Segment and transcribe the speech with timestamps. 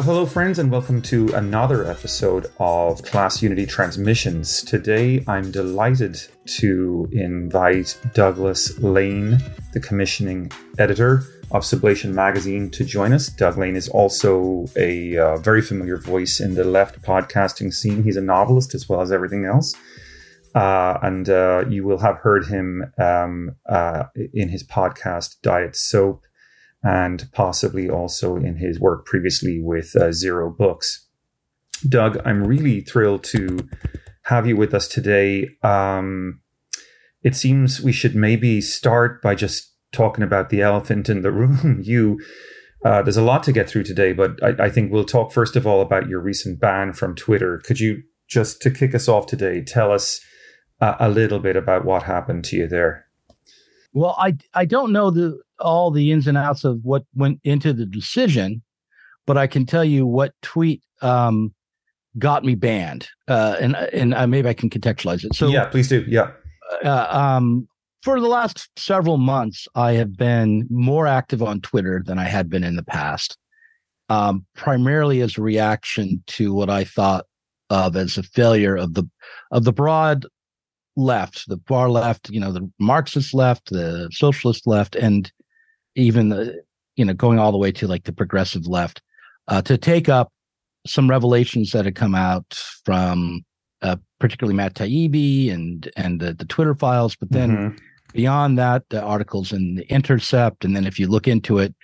[0.00, 4.62] Well, hello, friends, and welcome to another episode of Class Unity Transmissions.
[4.62, 6.18] Today, I'm delighted
[6.56, 9.36] to invite Douglas Lain,
[9.74, 13.28] the commissioning editor of Sublation Magazine, to join us.
[13.28, 18.02] Doug Lain is also a uh, very familiar voice in the left podcasting scene.
[18.02, 19.74] He's a novelist as well as everything else.
[20.54, 26.24] Uh, and uh, you will have heard him um, uh, in his podcast, Diet Soap
[26.82, 31.06] and possibly also in his work previously with uh, Zero Books.
[31.88, 33.68] Doug, I'm really thrilled to
[34.24, 35.48] have you with us today.
[35.62, 36.40] Um,
[37.22, 41.80] it seems we should maybe start by just talking about the elephant in the room.
[41.82, 42.20] you,
[42.84, 45.56] uh, there's a lot to get through today, but I, I, think we'll talk first
[45.56, 47.58] of all about your recent ban from Twitter.
[47.64, 50.20] Could you just to kick us off today, tell us
[50.80, 53.06] uh, a little bit about what happened to you there?
[53.92, 57.72] Well, I I don't know the all the ins and outs of what went into
[57.72, 58.62] the decision,
[59.26, 61.54] but I can tell you what tweet um,
[62.18, 65.34] got me banned, uh, and and uh, maybe I can contextualize it.
[65.34, 66.04] So yeah, please do.
[66.08, 66.32] Yeah.
[66.84, 67.68] Uh, um,
[68.02, 72.48] for the last several months, I have been more active on Twitter than I had
[72.48, 73.36] been in the past,
[74.08, 77.26] um, primarily as a reaction to what I thought
[77.68, 79.08] of as a failure of the
[79.50, 80.26] of the broad
[80.96, 85.30] left, the far left, you know, the Marxist left, the socialist left, and
[86.00, 86.62] even the,
[86.96, 89.02] you know, going all the way to like the progressive left,
[89.48, 90.32] uh, to take up
[90.86, 93.44] some revelations that had come out from
[93.82, 97.76] uh, particularly Matt Taibbi and and the, the Twitter files, but then mm-hmm.
[98.12, 101.74] beyond that, the articles in the Intercept, and then if you look into it,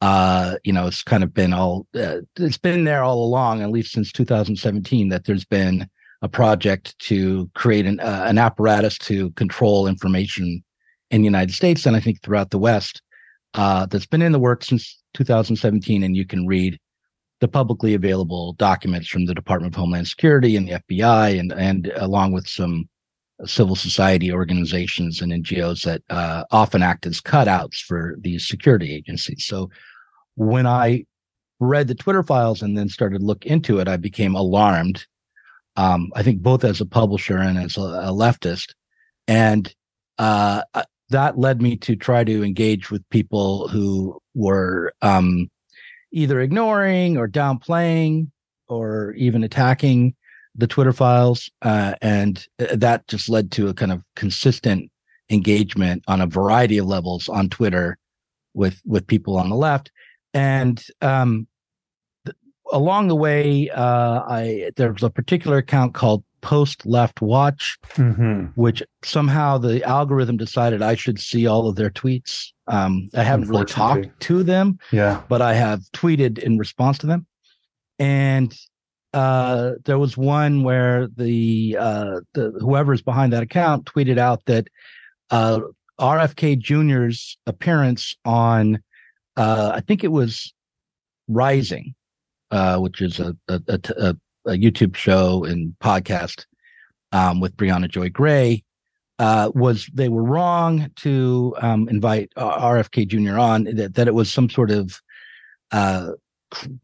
[0.00, 3.70] uh, you know, it's kind of been all uh, it's been there all along, at
[3.70, 5.88] least since 2017, that there's been
[6.22, 10.64] a project to create an, uh, an apparatus to control information
[11.10, 13.02] in the United States and I think throughout the West
[13.56, 16.02] uh, that's been in the works since 2017.
[16.02, 16.78] And you can read
[17.40, 21.92] the publicly available documents from the Department of Homeland Security and the FBI, and and
[21.96, 22.88] along with some
[23.44, 29.44] civil society organizations and NGOs that uh, often act as cutouts for these security agencies.
[29.44, 29.68] So
[30.36, 31.04] when I
[31.60, 35.06] read the Twitter files and then started to look into it, I became alarmed
[35.76, 38.74] um, I think both as a publisher and as a, a leftist.
[39.28, 39.72] And
[40.18, 40.62] uh,
[41.10, 45.48] that led me to try to engage with people who were um,
[46.12, 48.30] either ignoring or downplaying
[48.68, 50.14] or even attacking
[50.54, 51.50] the Twitter files.
[51.62, 54.90] Uh, and uh, that just led to a kind of consistent
[55.30, 57.98] engagement on a variety of levels on Twitter
[58.54, 59.90] with with people on the left.
[60.32, 61.46] And um,
[62.72, 68.46] along the way, uh, I there was a particular account called Post Left Watch, mm-hmm.
[68.54, 72.52] which somehow the algorithm decided I should see all of their tweets.
[72.68, 77.08] Um, I haven't really talked to them, yeah, but I have tweeted in response to
[77.08, 77.26] them.
[77.98, 78.56] And
[79.12, 84.68] uh, there was one where the uh, the whoever's behind that account tweeted out that
[85.30, 85.60] uh,
[86.00, 88.80] RFK Jr.'s appearance on
[89.36, 90.52] uh, I think it was
[91.28, 91.96] Rising
[92.50, 93.60] uh, which is a, a,
[93.98, 96.46] a, a, YouTube show and podcast
[97.12, 98.64] um, with Briahna Joy Gray,
[99.18, 103.38] uh, was they were wrong to um, invite uh, RFK Jr.
[103.38, 105.00] on, that, that it was some sort of
[105.72, 106.10] uh,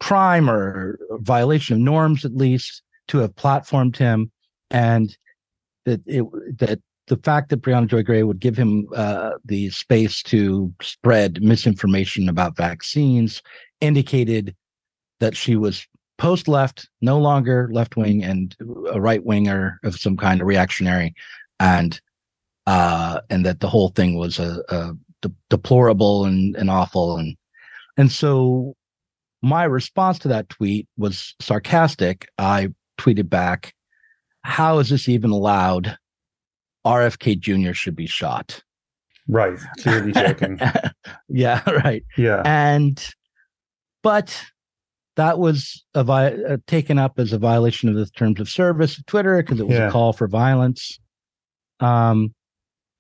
[0.01, 4.31] crime or violation of norms, at least, to have platformed him.
[4.71, 5.17] And
[5.85, 6.25] that it
[6.59, 11.43] that the fact that Briahna Joy Gray would give him uh, the space to spread
[11.43, 13.43] misinformation about vaccines
[13.81, 14.55] indicated
[15.21, 15.87] that she was
[16.23, 18.55] post left, no longer left wing, and
[18.93, 21.13] a right winger of some kind of reactionary,
[21.59, 22.01] and
[22.69, 27.37] uh, and that the whole thing was a, a de- deplorable and, and awful, and
[27.97, 28.77] and so
[29.43, 32.29] my response to that tweet was sarcastic.
[32.39, 33.75] I tweeted back,
[34.43, 35.99] "How is this even allowed?
[36.87, 37.73] RFK Jr.
[37.73, 38.63] should be shot."
[39.27, 40.61] Right, clearly joking.
[41.29, 42.05] yeah, right.
[42.17, 43.05] Yeah, and
[44.05, 44.41] but
[45.17, 48.99] that was a vi- uh, taken up as a violation of the terms of service
[48.99, 49.89] of Twitter because it was yeah.
[49.89, 50.99] a call for violence.
[51.81, 52.35] Um,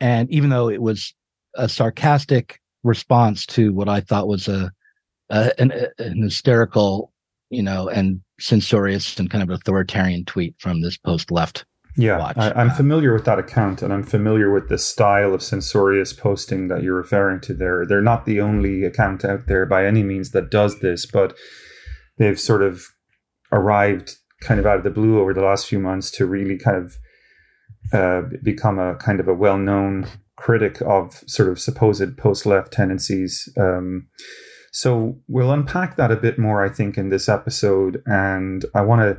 [0.00, 1.14] and even though it was
[1.54, 4.72] a sarcastic response to what I thought was a,
[5.30, 7.12] a an, an, hysterical,
[7.50, 11.64] you know, and censorious and kind of authoritarian tweet from this post left.
[11.96, 16.14] Yeah, I, am familiar with that account, and I'm familiar with the style of censorious
[16.14, 17.84] posting that you're referring to there.
[17.84, 21.36] They're not the only account out there by any means that does this, but
[22.18, 22.84] they've sort of
[23.50, 26.76] arrived kind of out of the blue over the last few months to really kind
[26.76, 26.96] of
[27.92, 30.06] uh, become a kind of a well-known
[30.36, 33.48] critic of sort of supposed post-left tendencies.
[33.56, 34.08] Um,
[34.72, 38.02] So we'll unpack that a bit more, I think, in this episode.
[38.06, 39.18] And I want to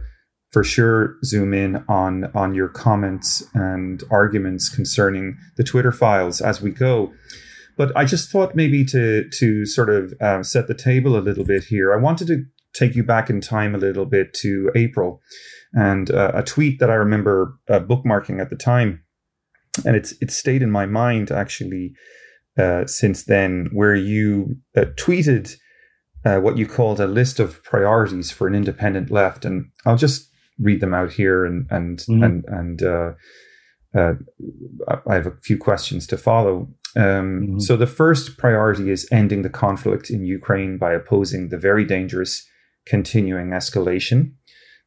[0.51, 6.61] for sure zoom in on on your comments and arguments concerning the Twitter files as
[6.61, 7.13] we go.
[7.77, 11.45] But I just thought maybe to to sort of uh, set the table a little
[11.45, 11.93] bit here.
[11.93, 15.21] I wanted to take you back in time a little bit to April
[15.73, 19.03] and uh, a tweet that I remember uh, bookmarking at the time,
[19.85, 21.93] and it's it's stayed in my mind actually
[22.57, 25.55] uh, since then, where you uh, tweeted
[26.25, 30.29] uh, what you called a list of priorities for an independent left, and I'll just
[30.59, 32.23] read them out here and and mm-hmm.
[32.23, 33.11] and and uh,
[33.95, 34.13] uh,
[35.07, 36.69] I have a few questions to follow.
[36.95, 37.59] Um, mm-hmm.
[37.59, 42.47] So the first priority is ending the conflict in Ukraine by opposing the very dangerous
[42.85, 44.33] continuing escalation.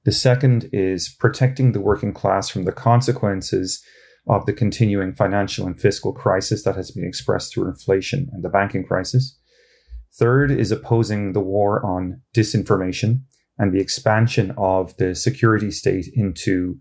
[0.04, 3.82] The second is protecting the working class from the consequences
[4.28, 8.48] of the continuing financial and fiscal crisis that has been expressed through inflation and the
[8.48, 9.38] banking crisis.
[10.18, 13.22] Third is opposing the war on disinformation
[13.58, 16.76] and the expansion of the security state into,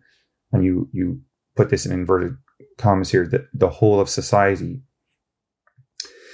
[0.52, 1.22] and you, you
[1.56, 2.36] put this in inverted
[2.78, 4.82] commas here, the, the whole of society.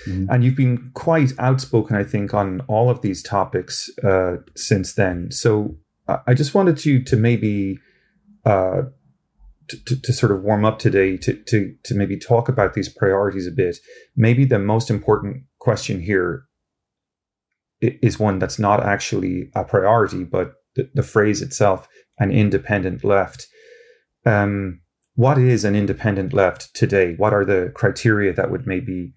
[0.06, 0.31] Mm-hmm.
[0.31, 5.31] And you've been quite outspoken, I think, on all of these topics uh, since then.
[5.31, 5.77] So
[6.27, 7.77] I just wanted you to maybe
[8.45, 8.83] uh,
[9.68, 13.48] to, to, sort of warm up today to, to to maybe talk about these priorities
[13.48, 13.77] a bit.
[14.15, 16.45] Maybe the most important question here
[17.81, 21.88] is one that's not actually a priority, but the, the phrase itself,
[22.19, 23.48] an independent left.
[24.25, 24.81] Um,
[25.15, 27.15] what is an independent left today?
[27.15, 29.13] What are the criteria that would maybe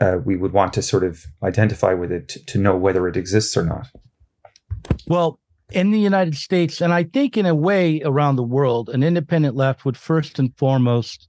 [0.00, 3.16] uh, we would want to sort of identify with it to, to know whether it
[3.16, 3.88] exists or not?
[5.06, 5.38] Well,
[5.72, 9.56] in the United States, and I think in a way around the world, an independent
[9.56, 11.28] left would first and foremost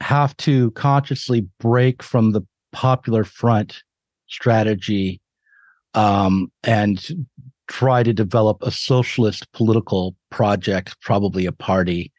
[0.00, 3.82] have to consciously break from the popular front
[4.26, 5.20] strategy
[5.94, 7.26] um, and
[7.68, 12.12] try to develop a socialist political project, probably a party,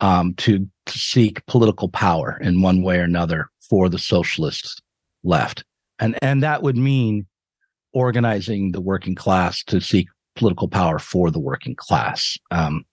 [0.00, 4.82] um, to, seek political power in one way or another for the socialist
[5.22, 5.64] left.
[5.98, 7.26] And, and that would mean
[7.92, 12.84] organizing the working class to seek political power for the working class, um,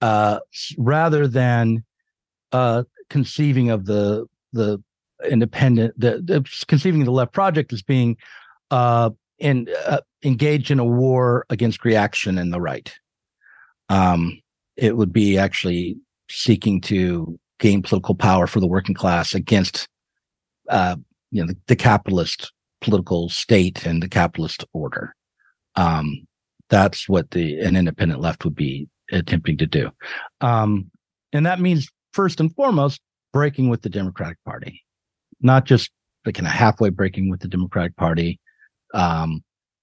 [0.00, 0.38] uh,
[0.76, 1.84] rather than
[2.52, 4.82] uh, conceiving of the the
[5.28, 8.16] independent, the, the, conceiving the left project as being
[8.70, 12.94] uh, in uh, engaged in a war against reaction and the right.
[13.88, 14.40] Um,
[14.76, 15.96] it would be actually
[16.30, 19.88] seeking to gain political power for the working class against,
[20.68, 20.96] uh,
[21.30, 25.14] you know, the, the, capitalist political state and the capitalist order.
[25.76, 26.26] Um,
[26.70, 29.90] that's what the an independent left would be attempting to do.
[30.40, 30.90] Um,
[31.32, 33.00] and that means first and foremost
[33.32, 34.82] breaking with the Democratic Party,
[35.40, 35.90] not just
[36.24, 38.40] like kind of halfway breaking with the Democratic Party,
[38.94, 39.42] um,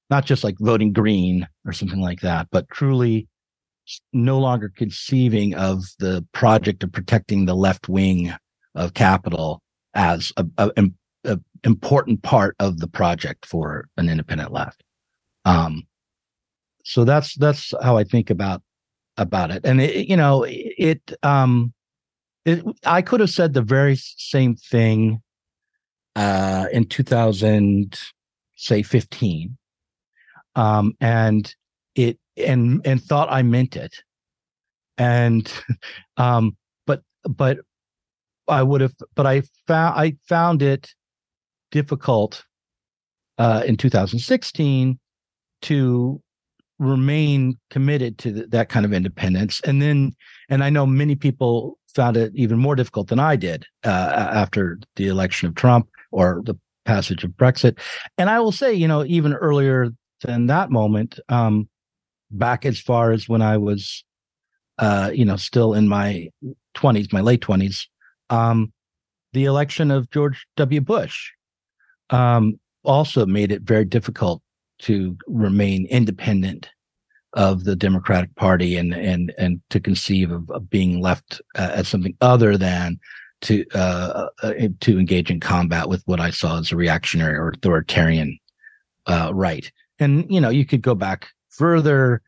[0.10, 3.28] not just like voting green or something like that, but truly
[4.14, 8.34] no longer conceiving of the project of protecting the left wing
[8.74, 9.62] of capital
[9.94, 10.72] as a, a,
[11.66, 14.84] important part of the project for an independent left.
[15.44, 15.88] Um,
[16.84, 18.62] so that's that's how I think about
[19.18, 19.66] about it.
[19.66, 21.74] And it, you know, it um
[22.46, 25.22] it I could have said the very same thing
[26.16, 28.00] uh in 2000
[28.56, 29.58] say 15
[30.56, 31.54] um and
[31.96, 34.02] it and and thought I meant it
[34.98, 35.52] and
[36.18, 36.56] um
[36.86, 37.60] but but
[38.48, 40.94] I would have but I found I found it
[41.76, 42.46] difficult
[43.38, 44.98] uh in 2016
[45.62, 46.22] to
[46.80, 49.62] remain committed to th- that kind of independence.
[49.66, 50.16] And then
[50.50, 54.78] and i know many people found it even more difficult than i did uh, after
[54.98, 56.56] the election of trump or the
[56.86, 57.78] passage of brexit.
[58.18, 59.90] And i will say you know even earlier
[60.22, 61.68] than that moment um
[62.32, 64.04] back as far as when i was
[64.78, 66.30] uh you know still in my
[66.78, 67.88] 20s my late 20s
[68.30, 68.72] um
[69.34, 70.82] the election of george w.
[70.82, 71.32] Bush
[72.10, 74.42] um also made it very difficult
[74.80, 76.70] to remain independent
[77.34, 81.88] of the Democratic Party and and and to conceive of, of being left uh, as
[81.88, 83.00] something other than
[83.42, 87.50] to uh, uh, to engage in combat with what I saw as a reactionary or
[87.50, 88.40] authoritarian
[89.08, 89.72] uh, right.
[90.00, 92.22] And you know, you could go back further.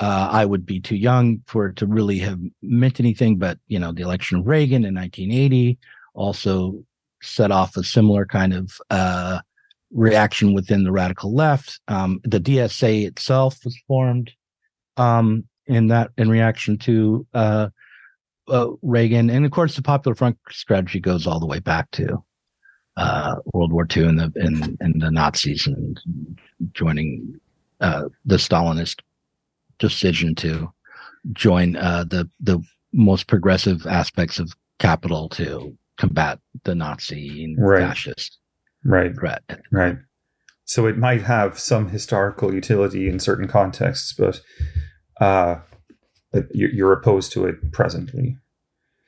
[0.00, 3.78] Uh, I would be too young for it to really have meant anything, but you
[3.78, 5.78] know, the election of Reagan in 1980
[6.14, 6.84] also
[7.22, 9.40] set off a similar kind of uh,
[9.92, 11.80] reaction within the radical left.
[11.88, 14.32] Um, the DSA itself was formed
[14.96, 17.68] um, in that in reaction to uh,
[18.48, 22.22] uh, Reagan, and of course the Popular Front strategy goes all the way back to
[22.96, 26.00] uh, World War II and the and, and the Nazis and
[26.72, 27.40] joining
[27.80, 29.00] uh, the Stalinist
[29.78, 30.72] decision to
[31.32, 32.60] join uh, the the
[32.92, 37.80] most progressive aspects of capital to combat the Nazi and right.
[37.80, 38.38] fascist
[38.84, 39.14] right.
[39.14, 39.42] threat.
[39.70, 39.96] Right.
[40.64, 44.40] So it might have some historical utility in certain contexts, but
[45.20, 45.56] uh,
[46.52, 48.36] you're opposed to it presently.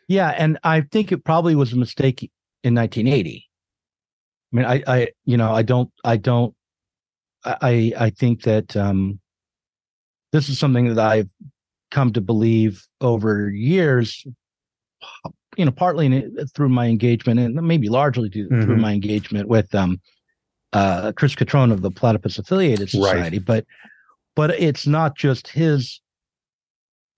[0.09, 2.31] Yeah, and I think it probably was a mistake
[2.65, 3.47] in 1980.
[4.53, 6.55] I mean, I, I, you know, I don't, I don't,
[7.45, 9.21] I, I think that um,
[10.33, 11.29] this is something that I've
[11.91, 14.27] come to believe over years.
[15.61, 18.63] You know, partly in, through my engagement, and maybe largely due, mm-hmm.
[18.63, 20.01] through my engagement with um,
[20.73, 23.45] uh, Chris Cutrone of the Platypus Affiliated Society, right.
[23.45, 23.67] but
[24.35, 26.01] but it's not just his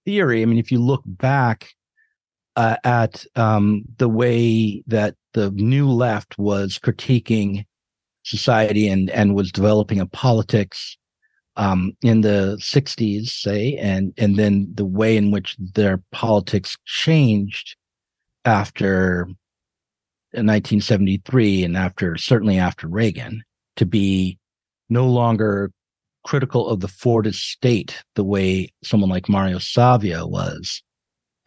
[0.04, 0.42] theory.
[0.42, 1.68] I mean, if you look back
[2.56, 7.64] uh, at um, the way that the new left was critiquing
[8.24, 10.96] society and and was developing a politics
[11.56, 17.76] um, in the 60s say and and then the way in which their politics changed
[18.44, 19.26] after
[20.32, 23.42] 1973 and after certainly after Reagan
[23.76, 24.38] to be
[24.88, 25.70] no longer
[26.24, 30.82] critical of the Fordist state the way someone like Mario Savio was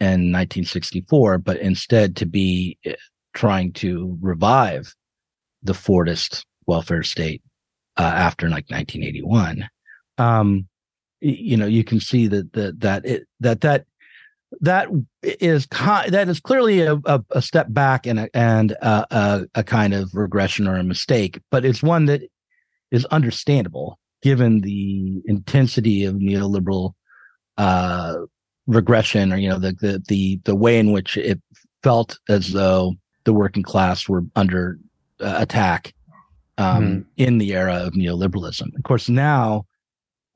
[0.00, 2.94] in 1964, but instead to be eh,
[3.34, 4.94] trying to revive
[5.62, 7.42] the Fordist welfare state
[7.96, 9.68] uh, after like 1981.
[10.18, 10.68] Um,
[11.20, 13.86] you know, you can see that that that it, that that
[14.60, 14.88] that
[15.22, 19.94] is that is clearly a, a, a step back and a, and a, a kind
[19.94, 22.22] of regression or a mistake, but it's one that
[22.90, 26.92] is understandable given the intensity of neoliberal
[27.58, 28.16] uh,
[28.66, 31.40] regression or you know the, the the the way in which it
[31.82, 32.94] felt as though
[33.24, 34.78] the working class were under
[35.20, 35.94] uh, attack
[36.58, 37.00] um, mm-hmm.
[37.16, 38.74] in the era of neoliberalism.
[38.76, 39.66] Of course, now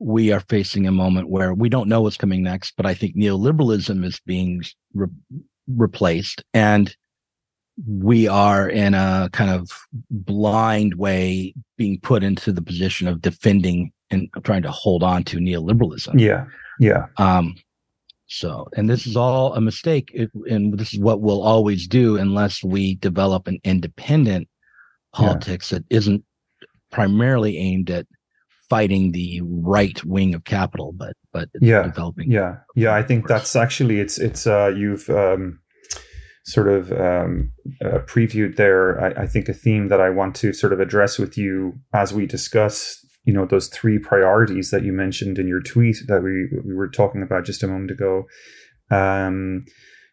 [0.01, 3.15] we are facing a moment where we don't know what's coming next, but I think
[3.15, 4.63] neoliberalism is being
[4.95, 5.07] re-
[5.67, 6.95] replaced, and
[7.87, 9.69] we are in a kind of
[10.09, 15.37] blind way being put into the position of defending and trying to hold on to
[15.37, 16.19] neoliberalism.
[16.19, 16.45] Yeah,
[16.79, 17.05] yeah.
[17.17, 17.55] Um,
[18.25, 22.17] so, and this is all a mistake, it, and this is what we'll always do
[22.17, 24.47] unless we develop an independent
[25.13, 25.77] politics yeah.
[25.77, 26.23] that isn't
[26.91, 28.07] primarily aimed at
[28.71, 32.31] fighting the right wing of capital, but but yeah, developing.
[32.31, 32.95] Yeah, yeah.
[32.95, 35.59] I think that's actually it's it's uh, you've um,
[36.45, 37.51] sort of um,
[37.83, 38.85] uh, previewed there.
[39.05, 42.13] I, I think a theme that I want to sort of address with you as
[42.13, 46.33] we discuss you know those three priorities that you mentioned in your tweet that we
[46.65, 48.23] we were talking about just a moment ago.
[48.89, 49.65] Um,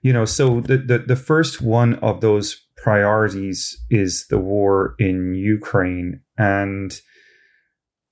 [0.03, 5.35] you know, so the, the the first one of those priorities is the war in
[5.37, 7.01] Ukraine, and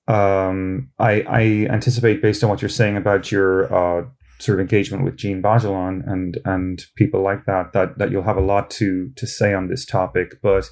[0.08, 1.40] um, I, I
[1.72, 4.06] anticipate, based on what you're saying about your uh,
[4.38, 8.36] sort of engagement with Jean Bajelon and and people like that, that that you'll have
[8.36, 10.40] a lot to to say on this topic.
[10.42, 10.68] But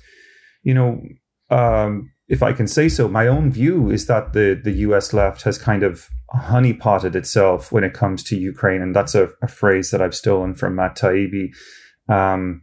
[0.63, 1.03] you know,
[1.51, 5.43] um, if I can say so, my own view is that the, the US left
[5.43, 8.83] has kind of honeypotted itself when it comes to Ukraine.
[8.83, 11.51] And that's a, a phrase that I've stolen from Matt Taibbi.
[12.09, 12.63] Um,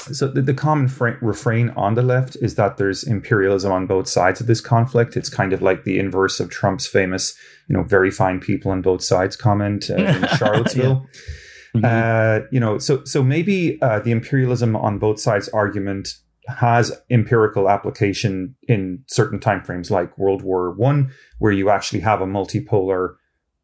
[0.00, 4.08] so the, the common fra- refrain on the left is that there's imperialism on both
[4.08, 5.16] sides of this conflict.
[5.16, 7.34] It's kind of like the inverse of Trump's famous,
[7.68, 11.06] you know, very fine people on both sides comment uh, in Charlottesville.
[11.74, 11.80] yeah.
[11.80, 12.44] mm-hmm.
[12.44, 16.08] uh, you know, so so maybe uh, the imperialism on both sides argument
[16.48, 22.26] has empirical application in certain timeframes like World War One, where you actually have a
[22.26, 23.14] multipolar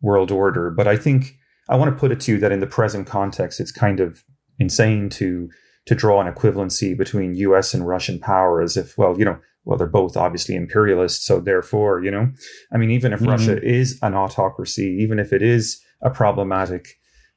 [0.01, 0.71] world order.
[0.71, 1.37] But I think
[1.69, 4.23] I want to put it to you that in the present context, it's kind of
[4.59, 5.49] insane to
[5.87, 7.73] to draw an equivalency between U.S.
[7.73, 12.03] and Russian power as if, well, you know, well, they're both obviously imperialists, so therefore,
[12.03, 12.31] you know,
[12.73, 13.31] I mean, even if mm-hmm.
[13.31, 16.95] Russia is an autocracy, even if it is a problematic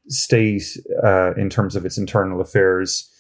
[0.08, 0.64] state
[1.04, 3.12] uh, in terms of its internal affairs,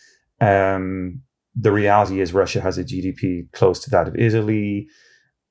[0.41, 1.21] um,
[1.55, 4.88] the reality is Russia has a GDP close to that of Italy.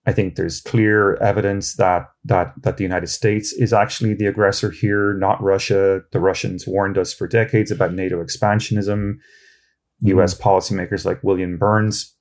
[0.07, 4.71] I think there's clear evidence that that that the United States is actually the aggressor
[4.71, 6.01] here, not Russia.
[6.13, 9.17] The Russians warned us for decades about NATO expansionism.
[10.03, 10.19] Mm-hmm.
[10.19, 12.15] US policymakers like William Burns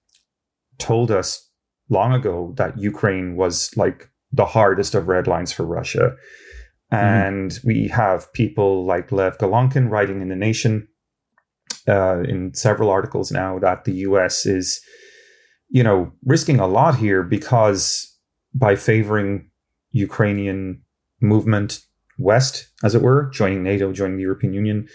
[0.77, 1.49] told us
[1.89, 6.15] long ago that Ukraine was like the hardest of red lines for Russia.
[6.91, 6.95] Mm-hmm.
[6.95, 10.87] And we have people like Lev Golinkin writing in The Nation
[11.87, 14.81] uh, in several articles now that the US is,
[15.69, 18.13] you know, risking a lot here because
[18.53, 19.49] by favoring
[19.91, 20.81] Ukrainian
[21.21, 21.81] movement
[22.17, 24.87] west, as it were, joining NATO, joining the European Union,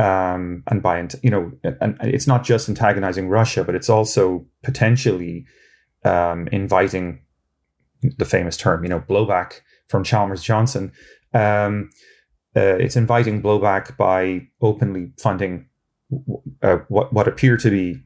[0.00, 5.44] um, and by you know, and it's not just antagonizing Russia, but it's also potentially
[6.04, 7.20] um, inviting
[8.16, 10.90] the famous term, you know, blowback from Chalmers Johnson.
[11.34, 11.90] Um,
[12.56, 15.68] uh, it's inviting blowback by openly funding
[16.62, 18.02] uh, what what appear to be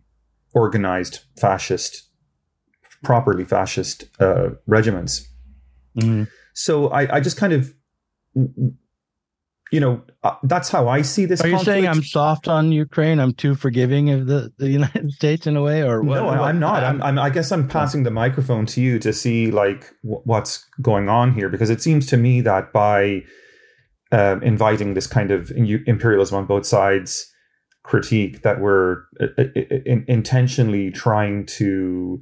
[0.53, 2.11] organized fascist,
[3.05, 5.29] properly fascist uh, regiments.
[5.97, 6.25] Mm-hmm.
[6.55, 7.73] So I, I just kind of
[9.73, 11.41] you know, uh, that's how I see this.
[11.41, 11.67] Are conflict.
[11.67, 13.19] you saying I'm soft on Ukraine?
[13.19, 16.17] I'm too forgiving of the, the United States in a way, or what?
[16.17, 16.29] no?
[16.29, 16.85] I'm not.
[16.85, 20.65] I'm, I'm, i guess I'm passing the microphone to you to see like w- what's
[20.81, 23.23] going on here because it seems to me that by
[24.13, 27.31] um, inviting this kind of imperialism on both sides
[27.83, 32.21] critique that we're uh, uh, uh, in, intentionally trying to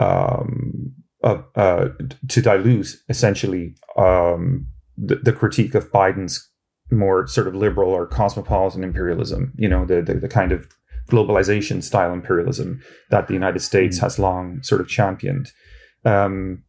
[0.00, 0.92] um,
[1.22, 1.88] uh, uh,
[2.28, 4.66] to dilute essentially um,
[4.96, 6.50] the, the critique of Biden's
[6.90, 10.68] more sort of liberal or cosmopolitan imperialism, you know, the, the, the kind of
[11.08, 14.06] globalization style imperialism that the United States mm-hmm.
[14.06, 15.50] has long sort of championed.
[16.04, 16.62] Um,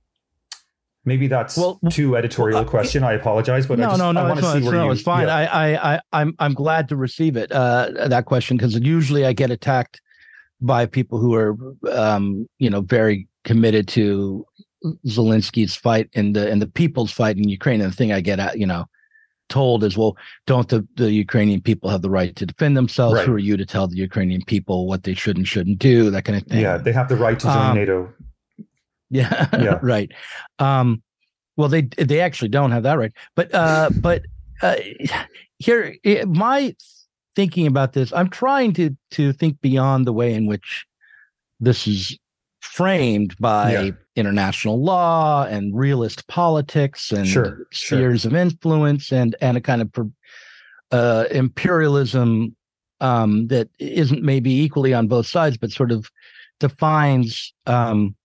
[1.06, 3.04] maybe that's well, too editorial uh, question.
[3.04, 4.92] I apologize, but no, I just, no, no, I want to see where no, you,
[4.92, 5.28] it's fine.
[5.28, 5.36] Yeah.
[5.36, 7.52] I, I, I, am I'm glad to receive it.
[7.52, 10.02] Uh, that question because usually I get attacked
[10.62, 11.56] by people who are,
[11.92, 14.46] um, you know, very committed to
[15.08, 17.82] Zelensky's fight and the and the people's fight in Ukraine.
[17.82, 18.86] And the thing I get at, you know,
[19.50, 23.16] told is, well, don't the, the Ukrainian people have the right to defend themselves?
[23.16, 23.26] Right.
[23.26, 26.10] Who are you to tell the Ukrainian people what they should and shouldn't do?
[26.10, 26.62] That kind of thing.
[26.62, 28.14] Yeah, they have the right to join um, NATO.
[29.12, 30.12] Yeah, yeah, right.
[30.58, 31.04] Um,
[31.58, 34.24] well, they they actually don't have that right, but uh, but
[34.64, 34.76] uh,
[35.60, 36.76] here, my
[37.36, 40.88] thinking about this, I'm trying to to think beyond the way in which
[41.60, 42.18] this is
[42.62, 43.92] framed by yeah.
[44.16, 48.30] International law and realist politics and sure, spheres sure.
[48.30, 49.92] of influence and and a kind of
[50.92, 52.56] uh, imperialism
[53.02, 56.10] um, that isn't maybe equally on both sides, but sort of
[56.60, 58.16] defines um,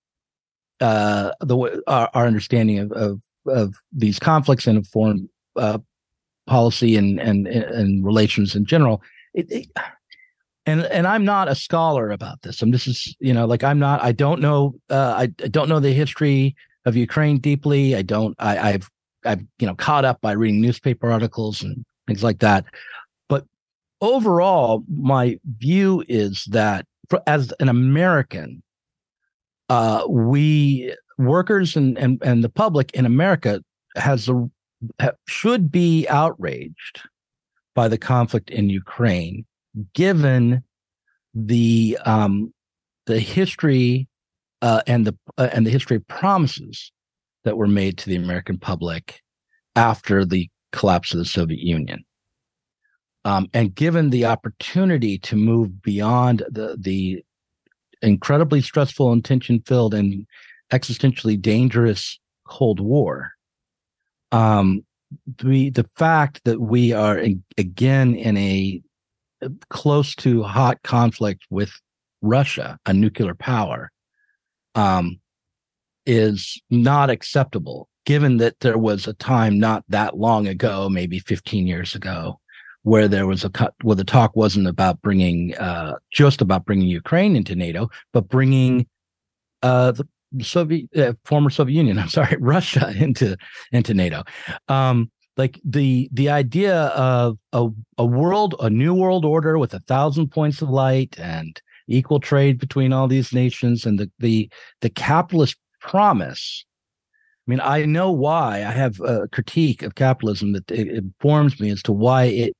[0.81, 5.79] uh, the our, our understanding of, of, of these conflicts and of foreign uh,
[6.47, 9.03] policy and, and and relations in general.
[9.35, 9.67] It, it,
[10.67, 12.63] and and I'm not a scholar about this.
[12.63, 14.03] I'm is you know like I'm not.
[14.03, 14.75] I don't know.
[14.89, 17.95] Uh, I, I don't know the history of Ukraine deeply.
[17.95, 18.35] I don't.
[18.39, 18.91] I, I've
[19.25, 22.65] I've you know caught up by reading newspaper articles and things like that.
[23.29, 23.45] But
[24.01, 28.63] overall, my view is that for, as an American,
[29.69, 33.63] uh, we workers and, and and the public in America
[33.97, 34.51] has a
[35.27, 37.01] should be outraged
[37.75, 39.45] by the conflict in Ukraine
[39.95, 40.63] given
[41.35, 42.53] the um,
[43.07, 44.09] the history
[44.63, 46.93] uh, and the uh, and the history of promises
[47.45, 49.21] that were made to the American public
[49.77, 52.05] after the collapse of the Soviet Union.
[53.25, 57.25] Um, and given the opportunity to move beyond the the
[58.03, 60.27] incredibly stressful and tension filled and
[60.73, 63.33] existentially dangerous Cold War,
[64.33, 64.85] um,
[65.39, 68.83] the the fact that we are in, again in a
[69.69, 71.73] close to hot conflict with
[72.23, 73.91] Russia, a nuclear power,
[74.75, 75.21] um,
[76.07, 81.67] is not acceptable, given that there was a time not that long ago, maybe 15
[81.67, 82.39] years ago,
[82.83, 86.89] where there was a cut, where the talk wasn't about bringing uh, just about bringing
[86.89, 88.87] Ukraine into NATO, but bringing
[89.63, 93.37] uh, the Soviet uh, former Soviet Union, I'm sorry, Russia into
[93.73, 94.23] into NATO.
[94.69, 99.81] Um, like the the idea of a, a world a new world order with a
[99.81, 104.91] thousand points of light and equal trade between all these nations and the the the
[104.91, 106.65] capitalist promise.
[107.47, 108.59] I mean i know why.
[108.59, 112.57] I have a critique of capitalism that it informs me as to why it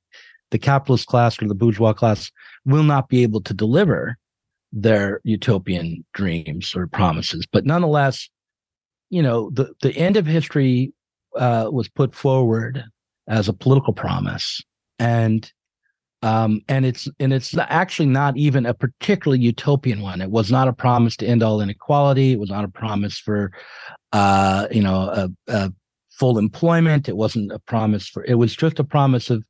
[0.51, 2.31] the capitalist class or the bourgeois class
[2.65, 4.17] will not be able to deliver
[4.73, 7.45] their utopian dreams or promises.
[7.51, 8.29] But nonetheless
[9.09, 10.93] you know the the end of history
[11.35, 12.83] uh, was put forward
[13.27, 14.61] as a political promise,
[14.99, 15.51] and
[16.23, 20.21] um, and it's and it's actually not even a particularly utopian one.
[20.21, 22.33] It was not a promise to end all inequality.
[22.33, 23.51] It was not a promise for,
[24.13, 25.73] uh, you know, a, a
[26.11, 27.09] full employment.
[27.09, 28.23] It wasn't a promise for.
[28.25, 29.43] It was just a promise of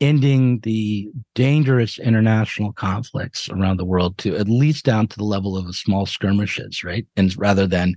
[0.00, 5.56] ending the dangerous international conflicts around the world to at least down to the level
[5.56, 7.06] of small skirmishes, right?
[7.16, 7.96] And rather than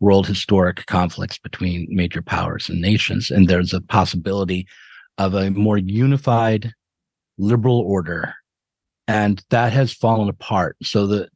[0.00, 3.30] world historic conflicts between major powers and nations.
[3.30, 4.66] And there's a possibility
[5.16, 6.72] of a more unified
[7.36, 8.34] liberal order.
[9.06, 10.76] And that has fallen apart.
[10.82, 11.30] So that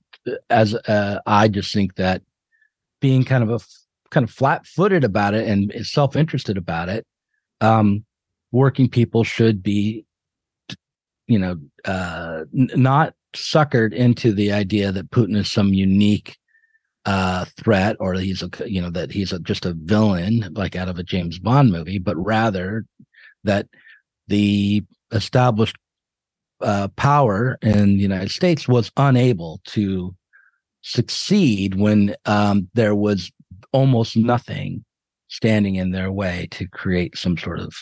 [0.51, 2.23] as uh, I just think that
[3.01, 3.61] being kind of a
[4.11, 7.07] kind of flat footed about it and self interested about it,
[7.61, 8.05] um,
[8.53, 10.05] working people should be,
[11.27, 16.37] you know, uh, n- not suckered into the idea that Putin is some unique
[17.05, 20.89] uh, threat or he's a you know that he's a, just a villain like out
[20.89, 22.85] of a James Bond movie, but rather
[23.45, 23.67] that
[24.29, 25.77] the established
[26.61, 30.15] uh, power in the United States was unable to
[30.83, 33.31] succeed when um, there was
[33.73, 34.85] almost nothing
[35.29, 37.75] standing in their way to create some sort of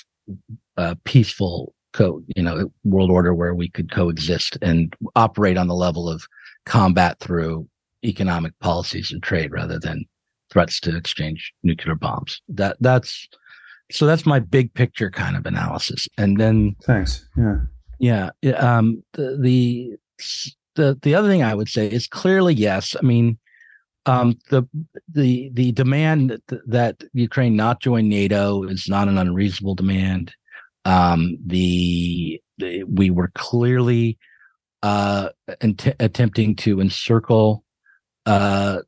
[0.76, 5.74] uh, peaceful co you know world order where we could coexist and operate on the
[5.74, 6.26] level of
[6.64, 7.68] combat through
[8.04, 10.04] economic policies and trade rather than
[10.50, 12.42] threats to exchange nuclear bombs.
[12.48, 13.28] That that's
[13.90, 16.06] so that's my big picture kind of analysis.
[16.16, 17.26] And then thanks.
[17.36, 17.60] Yeah.
[17.98, 19.96] Yeah um the the
[20.76, 22.96] the, the other thing i would say is clearly yes.
[23.00, 23.38] I mean
[24.06, 24.62] um, the
[25.08, 30.34] the the demand that, that, Ukraine not join NATO is not an unreasonable demand.
[30.84, 34.18] Um, the, the, we were clearly
[34.82, 35.28] uh,
[35.60, 37.62] int- attempting to encircle
[38.26, 38.80] uh,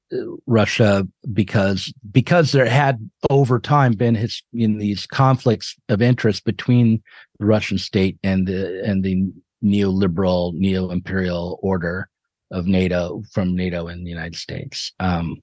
[0.47, 7.03] Russia because because there had over time been his in these conflicts of interest between
[7.39, 9.33] the Russian state and the and the
[9.65, 12.09] neoliberal neo imperial order
[12.51, 14.93] of NATO from NATO and the United States.
[15.01, 15.41] Um,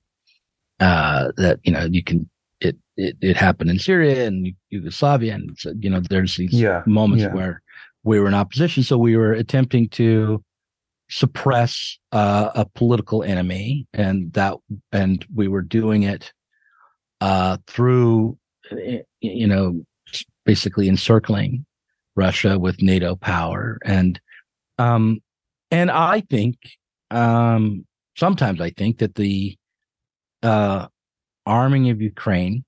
[0.80, 2.30] uh, that you know you can
[2.62, 6.84] it, it it happened in Syria and Yugoslavia, and so, you know there's these yeah,
[6.86, 7.34] moments yeah.
[7.34, 7.62] where
[8.04, 10.44] we were in opposition, so we were attempting to
[11.10, 14.56] suppress uh, a political enemy, and that
[14.92, 16.32] and we were doing it
[17.22, 18.38] uh, through
[19.22, 19.82] you know
[20.46, 21.66] basically encircling
[22.16, 23.80] Russia with NATO power.
[23.84, 24.20] And
[24.78, 25.22] um,
[25.72, 26.58] and I think
[27.12, 27.86] um,
[28.18, 29.58] sometimes I think that the
[30.44, 30.88] uh,
[31.46, 32.64] arming of Ukraine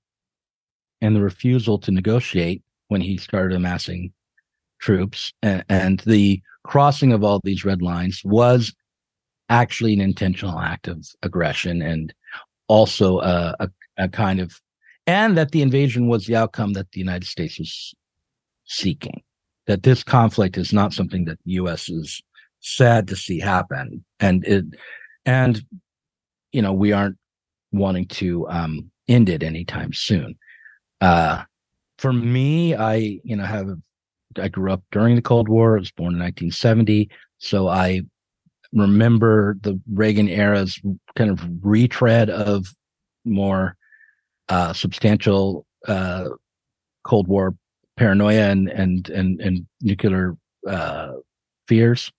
[1.00, 4.12] and the refusal to negotiate when he started amassing
[4.80, 8.74] troops and, and the crossing of all these red lines was
[9.48, 12.14] actually an intentional act of aggression and
[12.68, 14.60] also a, a, a, kind of
[15.06, 17.94] and that the invasion was the outcome that the united states was
[18.64, 19.22] seeking
[19.66, 22.22] that this conflict is not something that the us is
[22.60, 24.04] sad to see happen.
[24.20, 24.64] And it,
[25.24, 25.64] and,
[26.52, 27.16] you know, we aren't
[27.72, 30.36] wanting to, um, end it anytime soon.
[31.00, 31.42] Uh,
[31.98, 33.68] for me, I, you know, have,
[34.38, 35.76] I grew up during the Cold War.
[35.76, 37.10] I was born in 1970.
[37.38, 38.02] So I
[38.72, 40.80] remember the Reagan era's
[41.16, 42.66] kind of retread of
[43.24, 43.76] more,
[44.48, 46.28] uh, substantial, uh,
[47.04, 47.54] Cold War
[47.96, 50.36] paranoia and, and, and, and nuclear,
[50.68, 51.12] uh,
[51.66, 52.12] fears.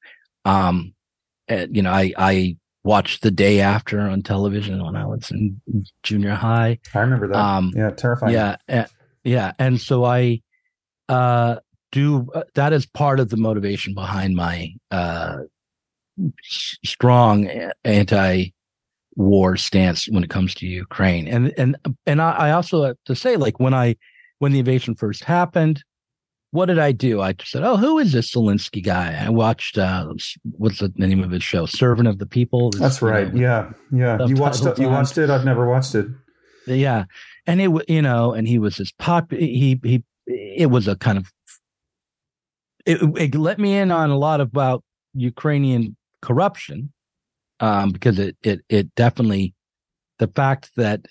[0.46, 0.94] Um,
[1.48, 5.62] and, you know, I, I watched the day after on television when I was in
[6.04, 6.80] junior high.
[6.94, 7.38] I remember that.
[7.38, 8.34] Um, yeah, terrifying.
[8.34, 8.86] Yeah, uh,
[9.24, 10.42] yeah, and so I
[11.08, 11.58] uh,
[11.94, 12.28] do.
[12.34, 15.38] Uh, that is part of the motivation behind my uh,
[16.84, 17.50] strong
[17.86, 21.28] anti-war stance when it comes to Ukraine.
[21.28, 23.96] And and and I, I also have to say, like when I
[24.40, 25.84] when the invasion first happened,
[26.52, 27.20] what did I do?
[27.22, 30.14] I said, "Oh, who is this Zelensky guy?" I watched uh,
[30.58, 33.34] what's the name of his show, "Servant of the People." That's right.
[33.34, 34.26] Know, yeah, yeah.
[34.28, 34.78] You watched it.
[34.78, 35.32] You watched it.
[35.32, 36.08] I've never watched it.
[36.68, 37.06] Yeah,
[37.48, 39.32] and it was, you know, and he was this pop.
[39.32, 40.04] He he.
[40.28, 41.32] It was a kind of.
[42.86, 46.92] It, it let me in on a lot about Ukrainian corruption,
[47.60, 49.54] um, because it it it definitely
[50.20, 51.06] the fact that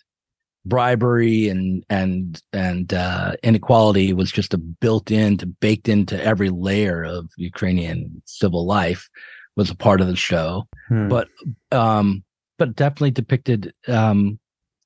[0.64, 7.02] bribery and and and uh, inequality was just a built into baked into every layer
[7.02, 9.08] of Ukrainian civil life
[9.56, 11.08] was a part of the show, hmm.
[11.08, 11.28] but
[11.70, 12.22] um,
[12.58, 14.38] but definitely depicted um,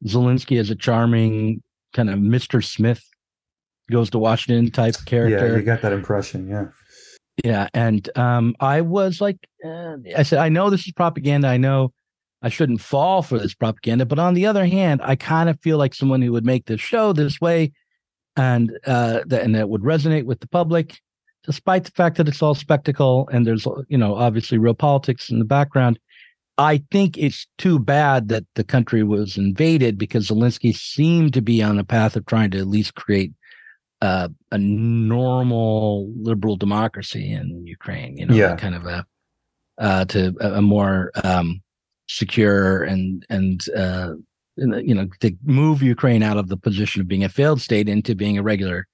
[0.05, 2.65] Zelensky as a charming kind of Mr.
[2.65, 3.03] Smith
[3.91, 5.49] goes to Washington type character.
[5.49, 6.49] Yeah, you got that impression.
[6.49, 6.67] Yeah.
[7.45, 11.49] Yeah, and um, I was like, uh, I said, I know this is propaganda.
[11.49, 11.93] I know
[12.43, 14.07] I shouldn't fall for this propaganda.
[14.07, 16.81] But on the other hand, I kind of feel like someone who would make this
[16.81, 17.73] show this way
[18.37, 21.01] and uh that and that would resonate with the public,
[21.45, 25.39] despite the fact that it's all spectacle and there's you know obviously real politics in
[25.39, 25.99] the background.
[26.59, 31.63] I think it's too bad that the country was invaded because Zelensky seemed to be
[31.63, 33.33] on a path of trying to at least create
[34.03, 38.17] uh, a normal liberal democracy in Ukraine.
[38.19, 38.57] You know, yeah.
[38.57, 39.07] kind of a
[39.79, 41.63] uh, to a, a more um,
[42.09, 44.13] secure and and uh,
[44.57, 48.15] you know to move Ukraine out of the position of being a failed state into
[48.15, 48.87] being a regular